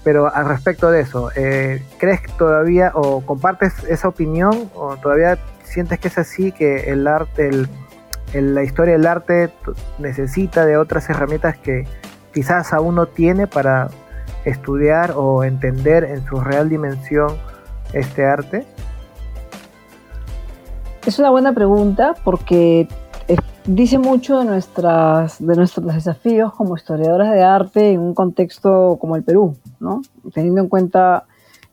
pero 0.03 0.35
al 0.35 0.49
respecto 0.49 0.91
de 0.91 1.01
eso, 1.01 1.31
¿crees 1.35 2.21
que 2.21 2.33
todavía 2.39 2.93
o 2.95 3.21
compartes 3.21 3.85
esa 3.85 4.09
opinión 4.09 4.71
o 4.75 4.97
todavía 4.97 5.39
sientes 5.63 5.99
que 5.99 6.09
es 6.09 6.19
así, 6.19 6.53
que 6.53 6.91
el 6.91 7.07
arte, 7.07 7.51
la 8.33 8.63
historia 8.63 8.95
del 8.95 9.07
arte 9.07 9.51
necesita 9.99 10.65
de 10.65 10.77
otras 10.77 11.09
herramientas 11.11 11.59
que 11.59 11.87
quizás 12.33 12.73
aún 12.73 12.95
no 12.95 13.07
tiene 13.07 13.47
para 13.47 13.89
estudiar 14.45 15.13
o 15.17 15.45
entender 15.45 16.05
en 16.05 16.25
su 16.25 16.41
real 16.41 16.69
dimensión 16.69 17.37
este 17.93 18.25
arte? 18.25 18.67
Es 21.07 21.19
una 21.19 21.31
buena 21.31 21.53
pregunta 21.53 22.15
porque 22.25 22.89
eh, 23.33 23.37
dice 23.67 23.99
mucho 23.99 24.39
de, 24.39 24.45
nuestras, 24.45 25.45
de 25.45 25.57
nuestros 25.57 25.95
desafíos 25.95 26.53
como 26.55 26.77
historiadoras 26.77 27.33
de 27.33 27.43
arte 27.43 27.93
en 27.93 28.01
un 28.01 28.15
contexto 28.15 28.99
como 29.01 29.17
el 29.17 29.23
Perú, 29.23 29.57
¿no? 29.79 30.03
teniendo 30.33 30.61
en 30.61 30.69
cuenta, 30.69 31.25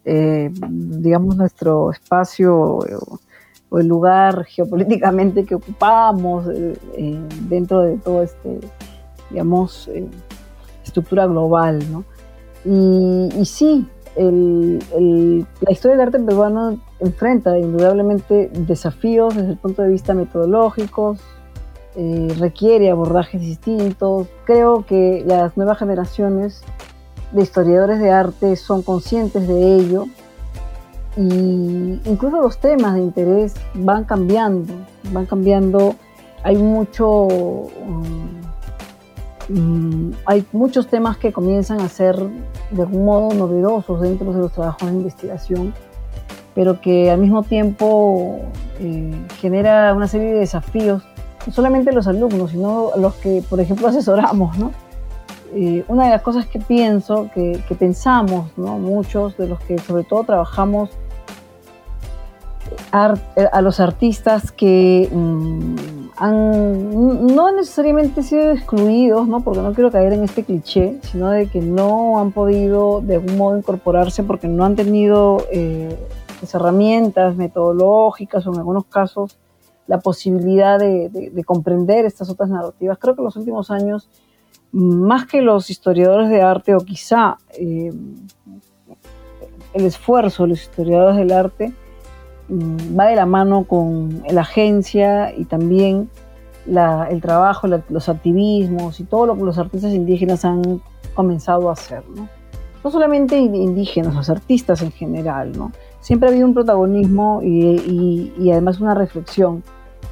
eh, 0.05 0.51
digamos, 0.69 1.35
nuestro 1.35 1.91
espacio 1.91 2.79
o 3.69 3.79
el 3.79 3.87
lugar 3.87 4.45
geopolíticamente 4.45 5.45
que 5.45 5.55
ocupamos 5.55 6.47
eh, 6.47 6.77
eh, 6.95 7.19
dentro 7.49 7.81
de 7.81 7.97
todo 7.97 8.23
este, 8.23 8.59
digamos, 9.29 9.87
eh, 9.89 10.07
estructura 10.83 11.27
global, 11.27 11.79
¿no? 11.91 12.05
Y, 12.65 13.45
sí, 13.45 13.87
la 14.17 15.71
historia 15.71 15.95
del 15.95 16.07
arte 16.07 16.19
peruano 16.19 16.79
enfrenta 16.99 17.57
indudablemente 17.57 18.49
desafíos 18.53 19.35
desde 19.35 19.51
el 19.51 19.57
punto 19.57 19.83
de 19.83 19.89
vista 19.89 20.13
metodológicos, 20.13 21.19
requiere 22.37 22.91
abordajes 22.91 23.41
distintos. 23.41 24.27
Creo 24.45 24.85
que 24.85 25.23
las 25.25 25.57
nuevas 25.57 25.79
generaciones 25.79 26.61
de 27.31 27.41
historiadores 27.41 27.99
de 27.99 28.11
arte 28.11 28.55
son 28.55 28.83
conscientes 28.83 29.47
de 29.47 29.75
ello 29.75 30.05
y 31.17 31.99
incluso 32.05 32.39
los 32.39 32.59
temas 32.59 32.93
de 32.93 33.01
interés 33.01 33.55
van 33.73 34.03
cambiando, 34.03 34.73
van 35.11 35.25
cambiando. 35.25 35.95
Hay 36.43 36.55
mucho, 36.55 37.23
um, 37.23 38.37
mm, 39.49 40.13
hay 40.25 40.45
muchos 40.51 40.87
temas 40.87 41.17
que 41.17 41.33
comienzan 41.33 41.81
a 41.81 41.89
ser 41.89 42.15
de 42.69 42.81
algún 42.81 43.05
modo 43.05 43.33
novedosos 43.33 43.99
dentro 44.01 44.31
de 44.31 44.39
los 44.39 44.53
trabajos 44.53 44.89
de 44.89 44.95
investigación, 44.95 45.73
pero 46.53 46.79
que 46.79 47.09
al 47.09 47.19
mismo 47.19 47.41
tiempo 47.41 48.39
eh, 48.79 49.15
genera 49.39 49.95
una 49.95 50.07
serie 50.07 50.33
de 50.33 50.39
desafíos, 50.41 51.03
solamente 51.51 51.91
los 51.91 52.07
alumnos, 52.07 52.51
sino 52.51 52.91
los 52.97 53.15
que, 53.15 53.43
por 53.49 53.59
ejemplo, 53.59 53.87
asesoramos, 53.89 54.57
¿no? 54.57 54.71
eh, 55.53 55.83
una 55.87 56.05
de 56.05 56.09
las 56.11 56.21
cosas 56.21 56.45
que 56.45 56.59
pienso, 56.59 57.29
que, 57.33 57.61
pensamos, 57.79 58.51
¿no? 58.57 58.77
muchos 58.77 59.37
de 59.37 59.47
los 59.47 59.59
que 59.61 59.77
sobre 59.79 60.03
todo 60.03 60.23
trabajamos 60.23 60.89
eh, 62.91 63.47
a 63.51 63.61
los 63.61 63.79
artistas 63.79 64.51
que 64.51 65.09
mm, 65.11 65.75
han 66.17 67.35
no 67.35 67.51
necesariamente 67.51 68.23
sido 68.23 68.51
excluidos, 68.51 69.27
¿no? 69.27 69.41
porque 69.41 69.61
no 69.61 69.73
quiero 69.73 69.91
caer 69.91 70.13
en 70.13 70.23
este 70.23 70.43
cliché, 70.43 70.99
sino 71.03 71.29
de 71.29 71.47
que 71.47 71.61
no 71.61 72.19
han 72.19 72.31
podido 72.31 73.01
de 73.01 73.15
algún 73.15 73.37
modo 73.37 73.57
incorporarse 73.57 74.23
porque 74.23 74.47
no 74.47 74.65
han 74.65 74.75
tenido 74.75 75.45
eh, 75.51 75.95
herramientas 76.53 77.35
metodológicas 77.35 78.45
o 78.45 78.53
en 78.53 78.59
algunos 78.59 78.85
casos 78.85 79.37
la 79.87 79.99
posibilidad 79.99 80.77
de, 80.79 81.43
comprender 81.45 82.05
estas 82.05 82.29
otras 82.29 82.49
narrativas. 82.49 82.97
Creo 82.99 83.15
que 83.15 83.21
en 83.21 83.25
los 83.25 83.35
últimos 83.35 83.71
años, 83.71 84.09
más 84.71 85.25
que 85.25 85.41
los 85.41 85.69
historiadores 85.69 86.29
de 86.29 86.41
arte 86.41 86.75
o 86.75 86.79
quizá 86.79 87.37
eh, 87.57 87.91
el 89.73 89.85
esfuerzo 89.85 90.43
de 90.43 90.49
los 90.49 90.61
historiadores 90.61 91.17
del 91.17 91.31
arte, 91.31 91.73
mm, 92.49 92.99
va 92.99 93.05
de 93.05 93.15
la 93.15 93.25
mano 93.25 93.63
con 93.63 94.23
la 94.29 94.41
agencia 94.41 95.33
y 95.33 95.45
también 95.45 96.09
el 96.67 97.21
trabajo, 97.21 97.65
los 97.67 98.09
activismos 98.09 98.99
y 98.99 99.05
todo 99.05 99.27
lo 99.27 99.35
que 99.37 99.43
los 99.43 99.57
artistas 99.57 99.93
indígenas 99.93 100.43
han 100.43 100.81
comenzado 101.13 101.69
a 101.69 101.73
hacer. 101.73 102.03
No, 102.13 102.27
no 102.83 102.91
solamente 102.91 103.37
indígenas, 103.37 104.13
los 104.13 104.29
artistas 104.29 104.81
en 104.81 104.91
general, 104.91 105.57
¿no? 105.57 105.71
siempre 106.07 106.29
ha 106.29 106.31
habido 106.31 106.47
un 106.47 106.53
protagonismo 106.53 107.41
y, 107.43 108.49
además 108.49 108.79
una 108.79 108.93
reflexión. 108.93 109.61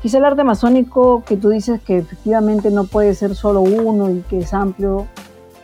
Quizá 0.05 0.19
el 0.19 0.25
arte 0.25 0.43
masónico 0.43 1.23
que 1.25 1.35
tú 1.35 1.49
dices 1.49 1.81
que 1.81 1.97
efectivamente 1.97 2.69
no 2.69 2.83
puede 2.83 3.15
ser 3.15 3.33
solo 3.33 3.61
uno 3.61 4.11
y 4.11 4.21
que 4.29 4.37
es 4.37 4.53
amplio 4.53 5.07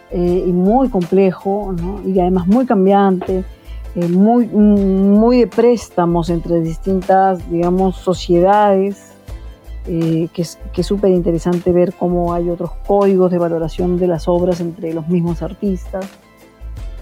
eh, 0.10 0.46
y 0.48 0.52
muy 0.52 0.90
complejo 0.90 1.76
y 2.04 2.20
además 2.20 2.48
muy 2.48 2.66
cambiante, 2.66 3.44
eh, 3.94 4.08
muy, 4.08 4.48
muy 4.48 5.42
de 5.42 5.46
préstamos 5.46 6.32
entre 6.32 6.60
distintas, 6.60 7.52
digamos, 7.52 7.98
sociedades, 7.98 9.12
eh, 9.86 10.28
que 10.34 10.42
es 10.42 10.58
súper 10.88 11.12
interesante 11.12 11.72
ver 11.72 11.94
cómo 11.94 12.34
hay 12.34 12.50
otros 12.50 12.72
códigos 12.88 13.30
de 13.30 13.38
valoración 13.38 14.00
de 14.00 14.08
las 14.08 14.28
obras 14.28 14.60
entre 14.60 14.92
los 14.92 15.08
mismos 15.08 15.44
artistas. 15.44 16.04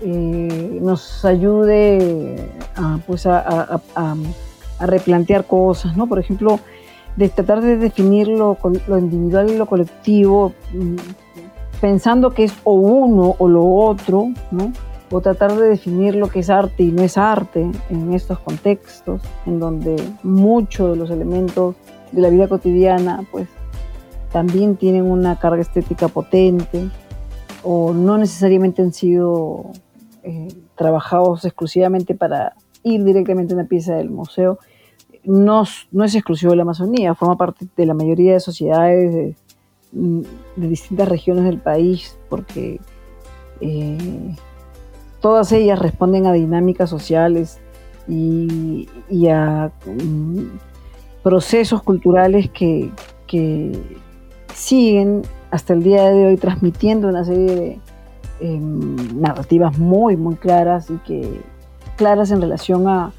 Nos 0.03 1.23
ayude 1.23 2.49
a, 2.75 2.99
pues 3.07 3.25
a, 3.25 3.81
replantear 4.81 5.45
cosas, 5.45 5.95
¿no? 5.95 6.07
Por 6.07 6.19
ejemplo, 6.19 6.59
de 7.19 7.27
tratar 7.27 7.59
de 7.59 7.75
definir 7.75 8.29
lo, 8.29 8.57
individual 8.97 9.51
y 9.51 9.57
lo 9.57 9.65
colectivo, 9.65 10.53
mm, 10.73 10.95
pensando 11.81 12.33
que 12.33 12.45
es 12.45 12.53
o 12.63 12.71
uno 12.71 13.35
o 13.37 13.49
lo 13.49 13.65
otro. 13.67 14.29
O 15.11 15.19
tratar 15.19 15.53
de 15.55 15.67
definir 15.67 16.15
lo 16.15 16.29
que 16.29 16.39
es 16.39 16.49
arte 16.49 16.83
y 16.83 16.91
no 16.91 17.01
es 17.01 17.17
arte 17.17 17.69
en 17.89 18.13
estos 18.13 18.39
contextos, 18.39 19.21
en 19.45 19.59
donde 19.59 20.01
muchos 20.23 20.91
de 20.91 20.95
los 20.95 21.09
elementos 21.09 21.75
de 22.13 22.21
la 22.21 22.29
vida 22.29 22.47
cotidiana, 22.47 23.25
pues, 23.31 23.49
también 24.31 24.77
tienen 24.77 25.03
una 25.03 25.37
carga 25.37 25.61
estética 25.61 26.07
potente 26.07 26.89
o 27.63 27.91
no 27.91 28.17
necesariamente 28.17 28.81
han 28.81 28.93
sido 28.93 29.71
eh, 30.23 30.47
trabajados 30.77 31.43
exclusivamente 31.43 32.15
para 32.15 32.53
ir 32.83 33.03
directamente 33.03 33.53
a 33.53 33.57
una 33.57 33.67
pieza 33.67 33.95
del 33.95 34.09
museo, 34.09 34.59
no, 35.29 35.63
es 35.63 36.15
exclusivo 36.15 36.51
de 36.51 36.57
la 36.57 36.63
Amazonía, 36.63 37.15
forma 37.15 37.37
parte 37.37 37.67
de 37.75 37.85
la 37.85 37.93
mayoría 37.93 38.33
de 38.33 38.39
sociedades 38.39 39.13
de, 39.13 39.35
distintas 40.55 41.09
regiones 41.09 41.45
del 41.45 41.59
país, 41.59 42.17
porque 42.29 42.79
eh, 43.61 44.35
todas 45.19 45.51
ellas 45.51 45.79
responden 45.79 46.27
a 46.27 46.33
dinámicas 46.33 46.89
sociales 46.89 47.59
y, 48.07 48.87
a 49.31 49.71
mm, 49.85 50.43
procesos 51.23 51.81
culturales 51.81 52.49
que, 52.49 52.91
que 53.27 53.71
siguen 54.53 55.23
hasta 55.51 55.73
el 55.73 55.83
día 55.83 56.09
de 56.09 56.27
hoy 56.27 56.37
transmitiendo 56.37 57.07
una 57.07 57.23
serie 57.23 57.55
de, 57.55 57.79
Em, 58.41 59.19
narrativas 59.19 59.77
muy, 59.77 60.15
muy 60.15 60.35
claras 60.35 60.89
y 60.89 60.95
que 60.99 61.41
claras 61.97 62.31
en 62.31 62.39
relación 62.39 62.87
a, 62.87 63.11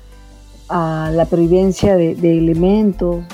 la 0.71 1.27
pervivencia 1.29 1.97
de, 1.97 2.13
elementos 2.13 3.25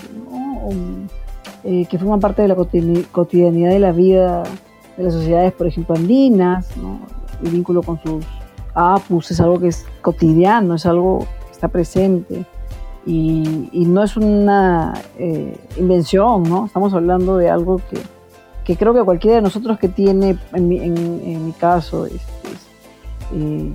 eh, 1.64 1.86
que 1.88 1.98
forman 1.98 2.20
parte 2.20 2.42
de 2.42 2.48
la 2.48 2.54
cotidianidad 2.54 3.70
de 3.70 3.78
la 3.78 3.92
vida 3.92 4.42
de 4.96 5.04
las 5.04 5.12
sociedades, 5.12 5.52
por 5.52 5.66
ejemplo, 5.66 5.94
andinas, 5.94 6.68
el 7.42 7.50
vínculo 7.50 7.82
con 7.82 8.00
sus 8.02 8.24
apus 8.74 9.30
es 9.30 9.40
algo 9.40 9.58
que 9.58 9.68
es 9.68 9.84
cotidiano, 10.00 10.74
es 10.74 10.86
algo 10.86 11.20
que 11.46 11.52
está 11.52 11.68
presente. 11.68 12.44
Y, 13.04 13.84
no 13.86 14.02
es 14.02 14.16
una 14.16 14.94
eh, 15.16 15.56
invención, 15.76 16.42
¿no? 16.42 16.66
Estamos 16.66 16.92
hablando 16.92 17.36
de 17.36 17.48
algo 17.48 17.80
que, 17.88 17.98
que 18.64 18.76
creo 18.76 18.92
que 18.94 19.02
cualquiera 19.02 19.36
de 19.36 19.42
nosotros 19.42 19.78
que 19.78 19.88
tiene, 19.88 20.36
en 20.52 20.68
mi, 20.68 21.52
caso, 21.52 22.06
eh, 22.06 23.72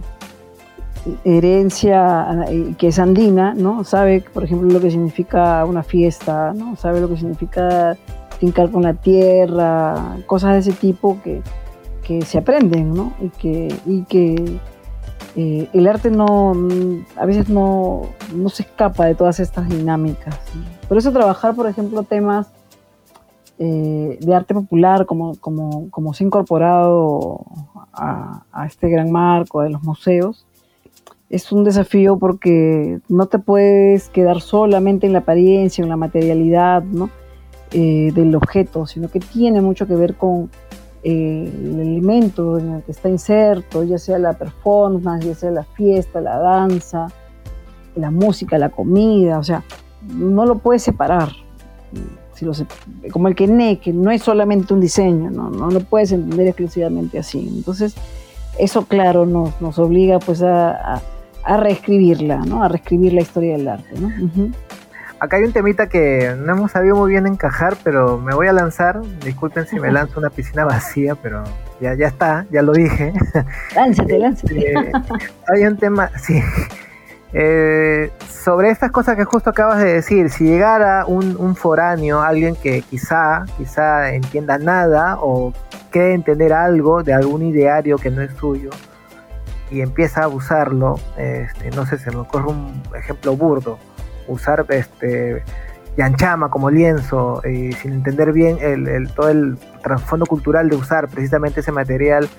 herencia 1.23 2.45
eh, 2.49 2.75
que 2.77 2.87
es 2.87 2.99
andina, 2.99 3.53
¿no? 3.53 3.83
Sabe, 3.83 4.23
por 4.33 4.43
ejemplo, 4.43 4.69
lo 4.69 4.79
que 4.79 4.91
significa 4.91 5.65
una 5.65 5.83
fiesta, 5.83 6.53
¿no? 6.53 6.75
Sabe 6.75 7.01
lo 7.01 7.09
que 7.09 7.17
significa 7.17 7.97
fincar 8.39 8.71
con 8.71 8.83
la 8.83 8.93
tierra, 8.93 10.17
cosas 10.25 10.53
de 10.53 10.59
ese 10.59 10.73
tipo 10.73 11.17
que, 11.23 11.41
se 12.25 12.37
aprenden, 12.37 12.93
¿no? 12.93 13.13
Y 13.21 13.29
que, 13.29 13.73
y 13.85 14.01
que 14.03 14.59
eh, 15.37 15.69
el 15.71 15.87
arte 15.87 16.11
no, 16.11 16.51
a 17.15 17.25
veces 17.25 17.47
no, 17.47 18.01
no, 18.35 18.49
se 18.49 18.63
escapa 18.63 19.05
de 19.05 19.15
todas 19.15 19.39
estas 19.39 19.69
dinámicas. 19.69 20.37
Por 20.89 20.97
eso 20.97 21.13
trabajar, 21.13 21.55
por 21.55 21.67
ejemplo, 21.67 22.03
temas 22.03 22.51
eh, 23.59 24.17
de 24.19 24.35
arte 24.35 24.53
popular, 24.53 25.05
como, 25.05 25.35
como, 25.37 25.89
como, 25.89 26.13
se 26.13 26.23
ha 26.23 26.27
incorporado 26.27 27.45
a, 27.93 28.43
este 28.65 28.89
gran 28.89 29.11
marco 29.11 29.61
de 29.61 29.69
los 29.69 29.83
museos, 29.83 30.47
es 31.31 31.49
un 31.53 31.63
desafío 31.63 32.17
porque 32.19 32.99
no 33.07 33.25
te 33.27 33.39
puedes 33.39 34.09
quedar 34.09 34.41
solamente 34.41 35.07
en 35.07 35.13
la 35.13 35.19
apariencia, 35.19 35.81
en 35.81 35.89
la 35.89 35.95
materialidad 35.95 36.83
eh, 37.71 38.11
del 38.13 38.35
objeto, 38.35 38.85
sino 38.85 39.09
que 39.09 39.21
tiene 39.21 39.61
mucho 39.61 39.87
que 39.87 39.95
ver 39.95 40.15
con 40.15 40.49
eh, 41.03 41.49
el 41.49 41.79
elemento 41.79 42.59
en 42.59 42.73
el 42.73 42.83
que 42.83 42.91
está 42.91 43.07
inserto, 43.07 43.83
ya 43.85 43.97
sea 43.97 44.19
la 44.19 44.33
performance, 44.33 45.25
ya 45.25 45.33
sea 45.33 45.51
la 45.51 45.63
fiesta, 45.63 46.19
la 46.19 46.37
danza, 46.37 47.07
la 47.95 48.11
música, 48.11 48.57
la 48.57 48.69
comida, 48.69 49.39
o 49.39 49.43
sea, 49.43 49.63
no 50.13 50.45
lo 50.45 50.57
puedes 50.57 50.83
separar. 50.83 51.29
Como 53.11 53.27
el 53.27 53.35
que 53.35 53.79
que 53.81 53.93
no 53.93 54.11
es 54.11 54.23
solamente 54.23 54.73
un 54.73 54.81
diseño, 54.81 55.29
no, 55.29 55.49
no 55.49 55.69
lo 55.69 55.79
puedes 55.79 56.11
entender 56.11 56.47
exclusivamente 56.47 57.19
así. 57.19 57.47
Entonces, 57.55 57.95
eso 58.57 58.85
claro 58.85 59.25
nos, 59.25 59.61
nos 59.61 59.79
obliga 59.79 60.19
pues 60.19 60.41
a, 60.41 61.01
reescribirla, 61.45 62.37
¿no? 62.45 62.63
a 62.63 62.67
reescribir 62.67 63.13
la 63.13 63.21
historia 63.21 63.57
del 63.57 63.67
arte. 63.67 63.99
¿no? 63.99 64.09
Acá 65.19 65.37
hay 65.37 65.43
un 65.43 65.53
temita 65.53 65.87
que 65.87 66.35
no 66.35 66.53
hemos 66.53 66.71
sabido 66.71 66.95
muy 66.95 67.11
bien 67.11 67.27
encajar, 67.27 67.77
pero 67.83 68.17
me 68.17 68.33
voy 68.33 68.47
a 68.47 68.53
lanzar. 68.53 69.01
Disculpen 69.23 69.67
si 69.67 69.79
me 69.79 69.91
lanzo 69.91 70.19
una 70.19 70.31
piscina 70.31 70.65
vacía, 70.65 71.13
pero 71.13 71.43
ya, 71.79 71.93
ya 71.93 72.07
está, 72.07 72.47
ya 72.49 72.63
lo 72.63 72.73
dije. 72.73 73.13
Lánzate, 73.75 74.17
lánzate. 74.17 74.73
Eh, 74.73 74.91
hay 75.47 75.65
un 75.65 75.77
tema, 75.77 76.09
sí, 76.17 76.41
eh, 77.33 78.11
sobre 78.27 78.71
estas 78.71 78.91
cosas 78.91 79.15
que 79.15 79.23
justo 79.23 79.51
acabas 79.51 79.77
de 79.77 79.93
decir, 79.93 80.29
si 80.29 80.43
llegara 80.43 81.05
un, 81.05 81.55
foráneo, 81.55 82.21
alguien 82.21 82.55
que 82.55 82.81
quizá, 82.81 83.45
quizá 83.57 84.13
entienda 84.13 84.57
nada 84.57 85.17
o 85.21 85.53
cree 85.91 86.13
entender 86.13 86.51
algo 86.51 87.03
de 87.03 87.13
algún 87.13 87.43
ideario 87.43 87.97
que 87.97 88.09
no 88.09 88.21
es 88.21 88.33
suyo 88.33 88.71
y 89.71 89.81
empieza 89.81 90.23
a 90.23 90.27
usarlo, 90.27 90.99
este, 91.17 91.71
no 91.71 91.85
sé, 91.85 91.97
se 91.97 92.11
me 92.11 92.17
ocurre 92.17 92.49
un 92.49 92.83
ejemplo 92.95 93.35
burdo, 93.35 93.79
usar 94.27 94.65
este 94.69 95.43
yanchama 95.97 96.49
como 96.49 96.69
lienzo 96.69 97.41
y 97.45 97.73
sin 97.73 97.93
entender 97.93 98.31
bien 98.31 98.57
el, 98.61 99.11
todo 99.13 99.29
el 99.29 99.57
trasfondo 99.83 100.25
cultural 100.25 100.69
de 100.69 100.75
usar 100.75 101.07
precisamente 101.07 101.61
ese 101.61 101.71
material 101.71 102.29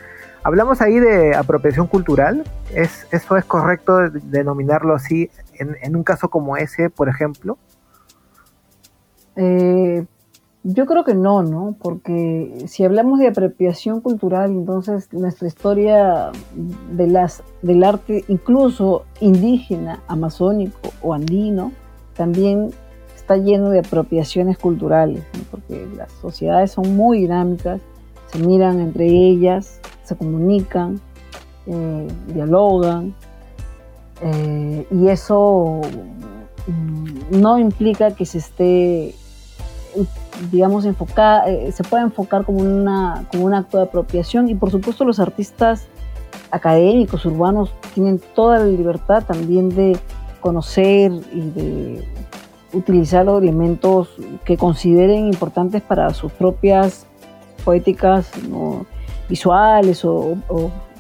Hablamos 0.45 0.83
ahí 0.83 0.99
de 0.99 1.37
apropiación 1.37 1.87
cultural. 1.87 2.45
¿Es, 2.75 3.07
¿Eso 3.13 3.37
es 3.37 3.45
correcto 3.45 4.11
denominarlo 4.11 4.95
así 4.95 5.31
en, 5.55 5.95
un 5.95 6.03
caso 6.03 6.29
como 6.29 6.57
ese, 6.57 6.91
por 6.91 7.09
ejemplo? 7.09 7.59
Eh, 9.37 10.05
yo 10.65 10.87
creo 10.87 11.05
que 11.05 11.15
no, 11.15 11.43
¿no? 11.43 11.77
Porque 11.81 12.65
si 12.67 12.85
hablamos 12.85 13.19
de 13.19 13.29
apropiación 13.29 14.01
cultural, 14.01 14.51
entonces 14.53 15.13
nuestra 15.13 15.49
historia 15.49 16.31
de 16.93 17.07
las, 17.09 17.43
del 17.63 17.83
arte, 17.83 18.25
incluso 18.29 19.05
indígena, 19.21 20.03
amazónico 20.07 20.93
o 21.03 21.15
andino, 21.15 21.73
también 22.15 22.71
está 23.17 23.37
lleno 23.37 23.71
de 23.71 23.81
apropiaciones 23.81 24.59
culturales, 24.59 25.23
porque 25.51 25.87
las 25.97 26.13
sociedades 26.13 26.73
son 26.73 26.97
muy 26.97 27.21
dinámicas, 27.21 27.81
se 28.27 28.39
miran 28.39 28.81
entre 28.81 29.07
ellas, 29.07 29.81
se 30.05 30.17
comunican, 30.17 31.01
eh, 31.67 32.09
dialogan, 32.35 33.15
eh, 34.23 34.87
y 34.91 35.09
eso 35.09 35.81
mm, 36.67 37.41
no 37.41 37.59
implica 37.59 38.15
que 38.15 38.27
se 38.27 38.39
esté, 38.39 39.15
digamos, 40.51 40.85
enfocada, 40.85 41.45
se 41.73 41.85
pueda 41.85 42.03
enfocar 42.03 42.45
como, 42.45 42.61
una, 42.61 43.27
como 43.31 43.45
un 43.45 43.55
acto 43.55 43.79
de 43.79 43.85
apropiación, 43.85 44.49
y 44.49 44.55
por 44.55 44.71
supuesto 44.71 45.05
los 45.05 45.21
artistas 45.21 45.87
académicos, 46.51 47.25
urbanos, 47.27 47.73
tienen 47.95 48.21
toda 48.35 48.59
la 48.59 48.67
libertad 48.67 49.25
también 49.25 49.69
de 49.71 49.99
conocer 50.41 51.13
y 51.33 51.41
de 51.51 52.05
utilizar 52.73 53.27
los 53.27 53.43
elementos 53.43 54.09
que 54.45 54.57
consideren 54.57 55.27
importantes 55.27 55.83
para 55.83 56.13
sus 56.15 56.33
propias 56.33 57.07
poéticas 57.65 58.31
visuales 59.29 60.05
o, 60.05 60.37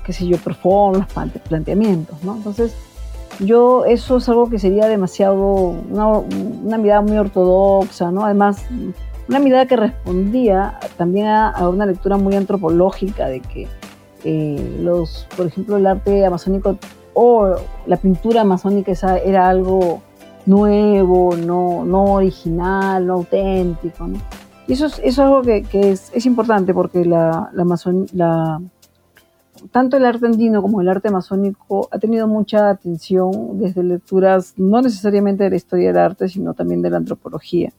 qué 0.05 0.12
sé 0.12 0.26
yo, 0.26 0.36
performance, 0.38 1.07
planteamientos, 1.49 2.22
¿no? 2.22 2.36
Entonces, 2.36 2.74
yo 3.38 3.84
eso 3.84 4.18
es 4.18 4.28
algo 4.28 4.48
que 4.48 4.58
sería 4.58 4.86
demasiado, 4.86 5.74
una, 5.90 6.78
mirada 6.78 7.00
muy 7.00 7.18
ortodoxa, 7.18 8.10
¿no? 8.10 8.24
Además, 8.24 8.64
una 9.28 9.38
mirada 9.38 9.66
que 9.66 9.76
respondía 9.76 10.78
también 10.96 11.26
a, 11.26 11.68
una 11.68 11.86
lectura 11.86 12.16
muy 12.16 12.36
antropológica 12.36 13.28
de 13.28 13.40
que 13.40 13.68
eh, 14.24 14.78
los, 14.80 15.26
por 15.36 15.46
ejemplo, 15.46 15.76
el 15.76 15.86
arte 15.86 16.24
amazónico 16.24 16.76
o 17.14 17.56
la 17.86 17.96
pintura 17.96 18.42
amazónica 18.42 18.92
era 19.24 19.48
algo 19.48 20.02
nuevo, 20.46 21.36
no, 21.36 21.84
no 21.84 22.04
original, 22.04 23.06
no 23.06 23.14
auténtico. 23.14 24.06
¿no? 24.06 24.18
Y 24.66 24.74
eso 24.74 24.86
es, 24.86 24.94
eso 24.98 25.04
es 25.04 25.18
algo 25.18 25.42
que, 25.42 25.62
que 25.62 25.90
es, 25.90 26.10
es, 26.14 26.26
importante 26.26 26.72
porque 26.72 27.04
la, 27.04 27.50
la, 27.52 27.64
la, 28.12 28.60
tanto 29.70 29.96
el 29.96 30.04
arte 30.04 30.26
andino 30.26 30.62
como 30.62 30.80
el 30.80 30.88
arte 30.88 31.08
amazónico 31.08 31.88
ha 31.90 31.98
tenido 31.98 32.26
mucha 32.26 32.70
atención 32.70 33.58
desde 33.58 33.82
lecturas 33.82 34.54
no 34.56 34.80
necesariamente 34.80 35.44
de 35.44 35.50
la 35.50 35.56
historia 35.56 35.88
del 35.88 35.98
arte, 35.98 36.28
sino 36.28 36.54
también 36.54 36.82
de 36.82 36.90
la 36.90 36.96
antropología. 36.98 37.72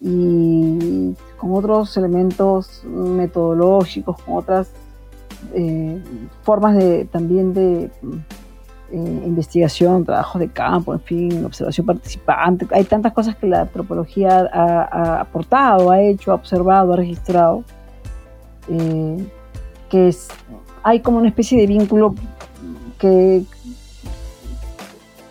Y 0.00 1.14
con 1.36 1.52
otros 1.52 1.96
elementos 1.96 2.82
metodológicos, 2.84 4.20
con 4.22 4.36
otras 4.36 4.70
eh, 5.54 6.02
formas 6.42 6.76
de, 6.76 7.04
también 7.06 7.52
de 7.52 7.90
eh, 8.92 9.22
investigación, 9.24 10.04
trabajo 10.04 10.38
de 10.38 10.48
campo, 10.48 10.92
en 10.92 11.00
fin, 11.00 11.44
observación 11.44 11.86
participante. 11.86 12.66
Hay 12.72 12.84
tantas 12.84 13.12
cosas 13.12 13.36
que 13.36 13.46
la 13.46 13.62
antropología 13.62 14.48
ha, 14.52 15.20
aportado, 15.20 15.90
ha 15.90 16.00
hecho, 16.00 16.32
ha 16.32 16.34
observado, 16.34 16.92
ha 16.92 16.96
registrado, 16.96 17.62
eh, 18.68 19.28
que 19.88 20.08
es, 20.08 20.28
hay 20.82 21.00
como 21.00 21.18
una 21.18 21.28
especie 21.28 21.58
de 21.58 21.66
vínculo 21.66 22.14
que 22.98 23.42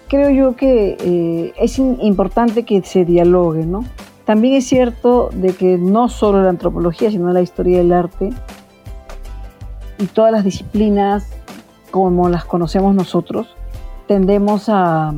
creo 0.08 0.30
yo 0.32 0.56
que 0.56 0.98
eh, 1.00 1.54
es 1.58 1.80
importante 1.80 2.64
que 2.64 2.82
se 2.84 3.06
dialogue, 3.06 3.66
¿no? 3.66 3.86
También 4.26 4.56
es 4.56 4.68
cierto 4.68 5.30
de 5.34 5.54
que 5.54 5.78
no 5.78 6.10
solo 6.10 6.44
la 6.44 6.50
antropología, 6.50 7.10
sino 7.10 7.32
la 7.32 7.42
historia 7.42 7.80
del 7.80 7.94
arte 7.94 8.32
y 9.98 10.06
todas 10.06 10.32
las 10.32 10.44
disciplinas 10.44 11.28
como 11.92 12.30
las 12.30 12.46
conocemos 12.46 12.94
nosotros, 12.96 13.48
tendemos 14.08 14.70
a, 14.70 15.14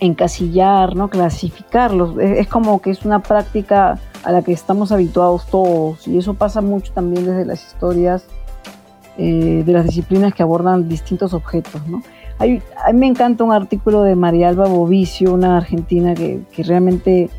encasillar, 0.00 0.96
¿no? 0.96 1.08
clasificarlos. 1.08 2.18
Es, 2.18 2.48
como 2.48 2.80
que 2.80 2.90
es 2.90 3.04
una 3.04 3.20
práctica 3.22 3.98
a 4.24 4.32
la 4.32 4.42
que 4.42 4.52
estamos 4.52 4.90
habituados 4.92 5.46
todos 5.46 6.06
y 6.08 6.18
eso 6.18 6.34
pasa 6.34 6.60
mucho 6.60 6.92
también 6.92 7.24
desde 7.26 7.44
las 7.44 7.64
historias 7.64 8.26
eh, 9.18 9.62
de 9.64 9.72
las 9.72 9.84
disciplinas 9.84 10.34
que 10.34 10.42
abordan 10.42 10.88
distintos 10.88 11.34
objetos. 11.34 11.86
¿no? 11.86 12.02
a 12.38 12.46
mí 12.46 12.98
me 12.98 13.06
encanta 13.06 13.44
un 13.44 13.52
artículo 13.52 14.02
de 14.02 14.16
María 14.16 14.48
Alba 14.48 14.66
Bovicio, 14.66 15.32
una 15.32 15.56
argentina 15.58 16.14
que, 16.14 16.42
realmente 16.58 17.30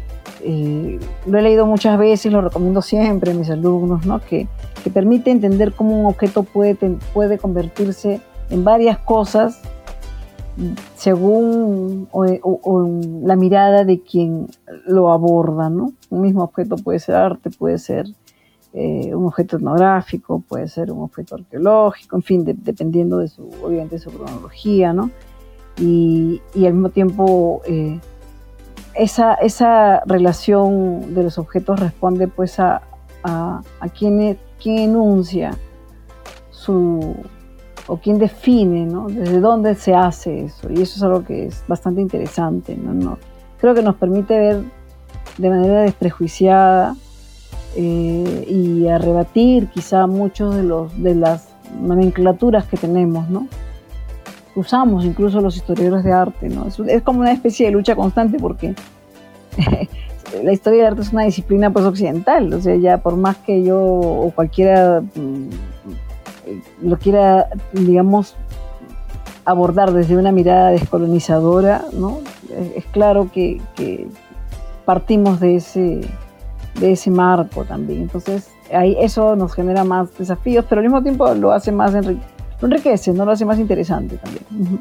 eh, 0.42 1.00
lo 1.26 1.38
he 1.38 1.42
leído 1.42 1.66
muchas 1.66 1.98
veces, 1.98 2.32
lo 2.32 2.40
recomiendo 2.42 2.82
siempre 2.82 3.32
a 3.32 3.34
mis 3.34 3.50
alumnos, 3.50 4.06
¿no? 4.06 4.22
que 4.22 4.48
que 4.86 4.92
permite 4.92 5.32
entender 5.32 5.74
cómo 5.74 6.00
un 6.00 6.06
objeto 6.06 6.44
puede, 6.44 6.76
puede 7.12 7.40
convertirse 7.40 8.22
en 8.52 8.64
varias 8.64 9.00
cosas 9.00 9.60
según 10.96 12.08
la 13.24 13.36
mirada 13.36 13.84
de 13.84 14.02
quien 14.02 14.48
lo 14.86 15.12
aborda, 15.12 15.70
¿no? 15.70 15.94
Un 16.10 16.22
mismo 16.22 16.44
objeto 16.44 16.78
puede 16.78 17.00
ser 17.00 17.16
arte, 17.16 17.50
puede 17.50 17.78
ser 17.78 18.08
eh, 18.74 19.14
un 19.14 19.26
objeto 19.26 19.58
etnográfico, 19.58 20.44
puede 20.48 20.68
ser 20.68 20.92
un 20.92 21.04
objeto 21.04 21.36
arqueológico, 21.36 22.16
en 22.16 22.24
fin, 22.24 22.44
dependiendo 22.46 23.18
de 23.18 23.28
su, 23.28 23.50
obviamente, 23.64 23.96
de 23.96 24.02
su 24.02 24.12
cronología, 24.12 24.94
¿no? 24.94 25.12
Y, 25.78 26.42
al 26.56 26.74
mismo 26.74 26.90
tiempo, 26.90 27.62
eh, 27.66 28.00
esa, 28.94 29.34
esa 29.36 30.02
relación 30.06 31.14
de 31.14 31.24
los 31.24 31.38
objetos 31.38 31.80
responde 31.82 32.30
pues 32.30 32.60
a, 32.62 32.82
a, 33.24 33.62
a 33.82 33.90
quién 33.90 34.38
enuncia 34.64 35.58
su 36.50 37.16
o 37.88 37.98
quién 37.98 38.18
define, 38.18 38.86
¿no? 38.86 39.08
Desde 39.08 39.40
dónde 39.40 39.76
se 39.76 39.94
hace 39.94 40.46
eso. 40.46 40.70
Y 40.70 40.82
eso 40.82 40.98
es 40.98 41.04
algo 41.04 41.24
que 41.24 41.48
es 41.48 41.64
bastante 41.68 42.02
interesante, 42.02 42.76
¿no? 42.76 43.18
creo 43.60 43.74
que 43.74 43.82
nos 43.82 43.96
permite 43.96 44.38
ver 44.38 44.64
de 45.38 45.50
manera 45.50 45.82
desprejuiciada 45.82 46.96
eh, 47.76 48.46
y 48.48 48.88
a 48.88 49.00
quizá 49.74 50.08
muchos 50.08 50.56
de 50.56 50.64
los 50.64 51.02
de 51.02 51.16
las 51.16 51.50
nomenclaturas 51.82 52.66
que 52.66 52.78
tenemos, 52.78 53.30
¿no? 53.30 53.48
Usamos 54.56 55.04
incluso 55.04 55.42
los 55.42 55.58
historiadores 55.58 56.06
de 56.06 56.12
arte, 56.14 56.48
¿no? 56.48 56.68
Es, 56.68 56.80
es 56.80 57.02
como 57.02 57.22
una 57.22 57.32
especie 57.32 57.66
de 57.66 57.72
lucha 57.72 57.96
constante 57.96 58.38
porque 58.40 58.76
la 60.44 60.54
historia 60.54 60.84
del 60.84 60.94
arte 60.94 61.02
es 61.02 61.12
una 61.12 61.24
disciplina 61.24 61.72
pues 61.72 61.86
occidental, 61.86 62.54
o 62.54 62.62
sea, 62.62 62.76
ya 62.76 63.00
por 63.00 63.18
más 63.18 63.38
que 63.38 63.64
yo 63.64 63.82
o 63.82 64.32
cualquiera 64.32 65.02
mm, 65.02 65.50
lo 66.82 66.98
quiera, 66.98 67.48
digamos, 67.74 68.36
abordar 69.46 69.92
desde 69.94 70.18
una 70.18 70.32
mirada 70.32 70.72
descolonizadora, 70.72 71.86
¿no? 71.94 72.20
Es, 72.76 72.86
claro 72.86 73.30
que, 73.32 73.62
partimos 74.86 75.40
de 75.40 75.56
ese, 75.56 76.02
de 76.80 76.92
ese 76.92 77.10
marco 77.12 77.64
también. 77.64 78.04
Entonces, 78.04 78.52
ahí 78.74 78.96
eso 79.00 79.36
nos 79.36 79.54
genera 79.54 79.84
más 79.84 80.16
desafíos, 80.18 80.66
pero 80.68 80.80
al 80.80 80.86
mismo 80.86 81.02
tiempo 81.02 81.34
lo 81.34 81.52
hace 81.52 81.72
más 81.72 81.94
enriquece, 82.62 83.14
¿no? 83.14 83.26
Lo 83.26 83.32
hace 83.32 83.46
más 83.46 83.60
interesante 83.60 84.18
también. 84.18 84.80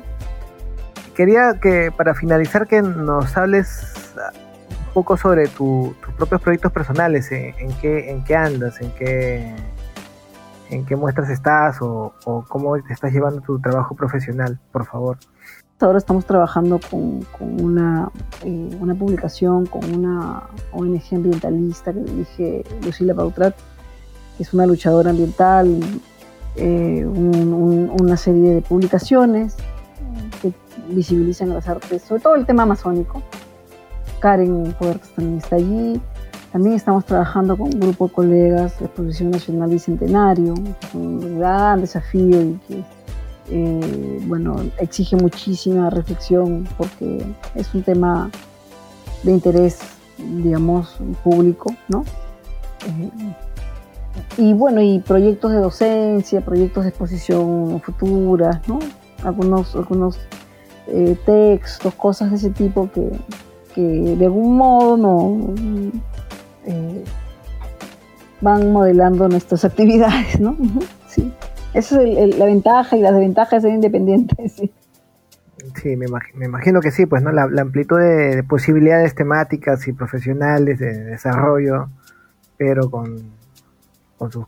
Quería 1.14 1.58
que 1.60 1.92
para 1.96 2.14
finalizar 2.14 2.66
que 2.66 2.82
nos 2.82 3.36
hables 3.36 4.12
poco 4.92 5.16
sobre 5.16 5.48
tus 5.48 5.94
propios 6.16 6.40
proyectos 6.40 6.72
personales, 6.72 7.30
en, 7.32 7.72
qué, 7.80 8.10
en 8.10 8.22
qué 8.24 8.36
andas, 8.36 8.80
en 8.80 8.90
qué, 8.92 9.54
en 10.70 10.84
qué 10.84 10.96
muestras 10.96 11.30
estás 11.30 11.76
o, 11.80 12.14
cómo 12.48 12.80
te 12.82 12.92
estás 12.92 13.12
llevando 13.12 13.40
tu 13.40 13.58
trabajo 13.58 13.94
profesional, 13.94 14.58
por 14.72 14.84
favor. 14.86 15.18
Ahora 15.80 15.98
estamos 15.98 16.24
trabajando 16.24 16.80
con, 16.90 17.20
una, 17.60 18.10
eh, 18.42 18.76
una, 18.80 18.94
publicación 18.94 19.66
con 19.66 19.84
una 19.94 20.44
ONG 20.72 21.02
ambientalista 21.12 21.92
que 21.92 22.00
dirige 22.00 22.64
Lucila 22.82 23.14
Pautrat, 23.14 23.54
que 24.36 24.44
es 24.44 24.54
una 24.54 24.66
luchadora 24.66 25.10
ambiental, 25.10 25.80
eh, 26.56 27.04
una 27.04 28.16
serie 28.16 28.54
de 28.54 28.62
publicaciones 28.62 29.56
que 30.40 30.54
visibilizan 30.88 31.50
las 31.50 31.68
artes, 31.68 32.02
sobre 32.02 32.22
todo 32.22 32.36
el 32.36 32.46
tema 32.46 32.62
amazónico, 32.62 33.22
Karen 34.20 34.74
Puertas 34.78 35.10
también 35.10 35.38
está 35.38 35.56
allí. 35.56 36.00
También 36.54 36.76
estamos 36.76 37.04
trabajando 37.04 37.56
con 37.56 37.74
un 37.74 37.80
grupo 37.80 38.06
de 38.06 38.12
colegas 38.12 38.78
de 38.78 38.84
Exposición 38.84 39.32
Nacional 39.32 39.70
Bicentenario, 39.70 40.54
un 40.94 41.40
gran 41.40 41.80
desafío 41.80 42.40
y 42.42 42.60
que 42.68 42.84
eh, 43.50 44.20
bueno, 44.28 44.54
exige 44.78 45.16
muchísima 45.16 45.90
reflexión 45.90 46.68
porque 46.78 47.26
es 47.56 47.74
un 47.74 47.82
tema 47.82 48.30
de 49.24 49.32
interés, 49.32 49.80
digamos, 50.16 50.96
público, 51.24 51.74
¿no? 51.88 52.04
Eh, 52.86 53.34
y 54.36 54.52
bueno, 54.52 54.80
y 54.80 55.00
proyectos 55.00 55.50
de 55.50 55.58
docencia, 55.58 56.40
proyectos 56.40 56.84
de 56.84 56.90
exposición 56.90 57.80
futuras, 57.80 58.60
¿no? 58.68 58.78
Algunos, 59.24 59.74
algunos 59.74 60.20
eh, 60.86 61.18
textos, 61.26 61.92
cosas 61.94 62.30
de 62.30 62.36
ese 62.36 62.50
tipo 62.50 62.88
que, 62.92 63.10
que 63.74 63.82
de 63.82 64.24
algún 64.24 64.56
modo 64.56 64.96
no 64.96 65.52
eh, 66.66 67.04
van 68.40 68.72
modelando 68.72 69.28
nuestras 69.28 69.64
actividades, 69.64 70.40
¿no? 70.40 70.56
Sí. 71.06 71.32
Esa 71.72 72.02
es 72.02 72.38
la 72.38 72.46
ventaja 72.46 72.96
y 72.96 73.00
las 73.00 73.12
desventajas 73.12 73.62
de 73.62 73.68
ser 73.68 73.74
independientes, 73.74 74.52
sí. 74.56 74.72
Sí, 75.80 75.96
me, 75.96 76.06
imagino, 76.44 76.80
que 76.80 76.90
sí, 76.90 77.06
pues, 77.06 77.22
¿no? 77.22 77.32
La, 77.32 77.44
amplitud 77.44 77.98
de, 77.98 78.42
posibilidades 78.44 79.14
temáticas 79.14 79.88
y 79.88 79.92
profesionales 79.92 80.78
de 80.78 81.04
desarrollo, 81.04 81.88
pero 82.58 82.90
con, 82.90 83.16
con 84.18 84.30
sus, 84.30 84.46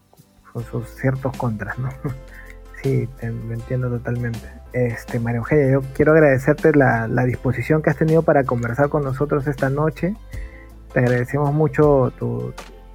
con 0.53 0.63
sus 0.65 0.89
ciertos 0.91 1.37
contras, 1.37 1.79
¿no? 1.79 1.89
Sí, 2.83 3.09
te, 3.19 3.31
lo 3.31 3.55
entiendo 3.55 3.89
totalmente. 3.89 4.39
Este, 4.73 5.19
María 5.19 5.39
Eugenia, 5.39 5.73
yo 5.73 5.83
quiero 5.95 6.13
agradecerte 6.13 6.73
la, 6.73 7.09
disposición 7.25 7.83
que 7.83 7.91
has 7.91 7.97
tenido 7.97 8.23
para 8.23 8.45
conversar 8.45 8.91
con 8.91 9.03
nosotros 9.03 9.47
esta 9.47 9.71
noche. 9.71 10.15
Te 10.97 11.01
agradecemos 11.01 11.53
mucho 11.53 12.11
tu, 12.19 12.55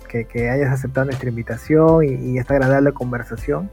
que, 0.10 0.50
hayas 0.50 0.74
aceptado 0.74 1.06
nuestra 1.06 1.30
invitación 1.30 2.04
y, 2.04 2.40
esta 2.40 2.56
agradable 2.56 2.94
conversación. 2.94 3.70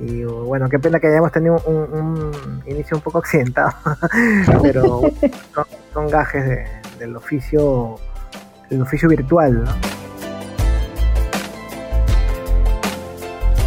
Y 0.00 0.24
bueno, 0.24 0.68
qué 0.68 0.80
pena 0.80 0.98
que 0.98 1.06
hayamos 1.06 1.30
tenido 1.30 1.56
un, 1.64 2.32
inicio 2.66 2.96
un 2.96 3.00
poco 3.00 3.18
accidentado, 3.18 3.70
pero 4.62 5.02
son, 5.94 6.08
gajes 6.08 6.68
del 6.98 7.14
oficio, 7.14 7.94
del 8.68 8.82
oficio 8.82 9.08
virtual, 9.08 9.62
¿no? 9.66 9.91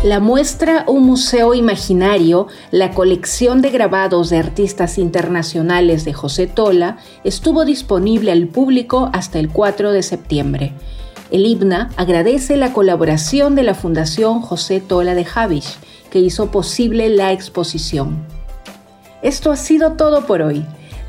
La 0.06 0.20
muestra 0.20 0.86
Un 0.88 1.02
Museo 1.02 1.56
Imaginario, 1.56 2.46
la 2.70 2.92
colección 2.92 3.64
de 3.64 3.72
grabados 3.72 4.30
de 4.30 4.38
artistas 4.38 5.00
internacionales 5.00 6.06
de 6.06 6.14
José 6.14 6.46
Tola, 6.46 7.00
estuvo 7.24 7.66
disponible 7.66 8.32
al 8.32 8.46
público 8.46 9.10
hasta 9.14 9.40
el 9.40 9.50
4 9.50 9.92
de 9.92 10.04
septiembre. 10.04 10.74
El 11.32 11.48
IBNA 11.48 11.90
agradece 11.98 12.56
la 12.56 12.72
colaboración 12.72 13.56
de 13.56 13.64
la 13.64 13.74
Fundación 13.74 14.42
José 14.42 14.80
Tola 14.80 15.16
de 15.16 15.26
Javish, 15.26 15.80
que 16.12 16.20
hizo 16.20 16.52
posible 16.52 17.10
la 17.10 17.32
exposición. 17.32 18.28
Esto 19.24 19.52
ha 19.52 19.58
sido 19.58 19.94
todo 19.94 20.28
por 20.28 20.44
hoy. 20.44 20.64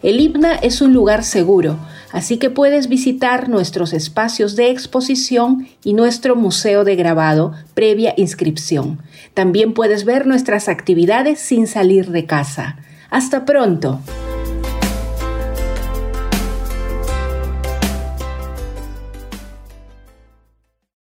El 0.00 0.20
IPNA 0.20 0.54
es 0.62 0.80
un 0.80 0.92
lugar 0.92 1.24
seguro, 1.24 1.76
así 2.12 2.36
que 2.36 2.50
puedes 2.50 2.88
visitar 2.88 3.48
nuestros 3.48 3.92
espacios 3.92 4.54
de 4.54 4.70
exposición 4.70 5.66
y 5.82 5.94
nuestro 5.94 6.36
museo 6.36 6.84
de 6.84 6.94
grabado 6.94 7.54
previa 7.74 8.14
inscripción. 8.16 9.02
También 9.34 9.74
puedes 9.74 10.04
ver 10.04 10.28
nuestras 10.28 10.68
actividades 10.68 11.40
sin 11.40 11.66
salir 11.66 12.12
de 12.12 12.26
casa. 12.26 12.76
Hasta 13.10 13.44
pronto. 13.44 14.00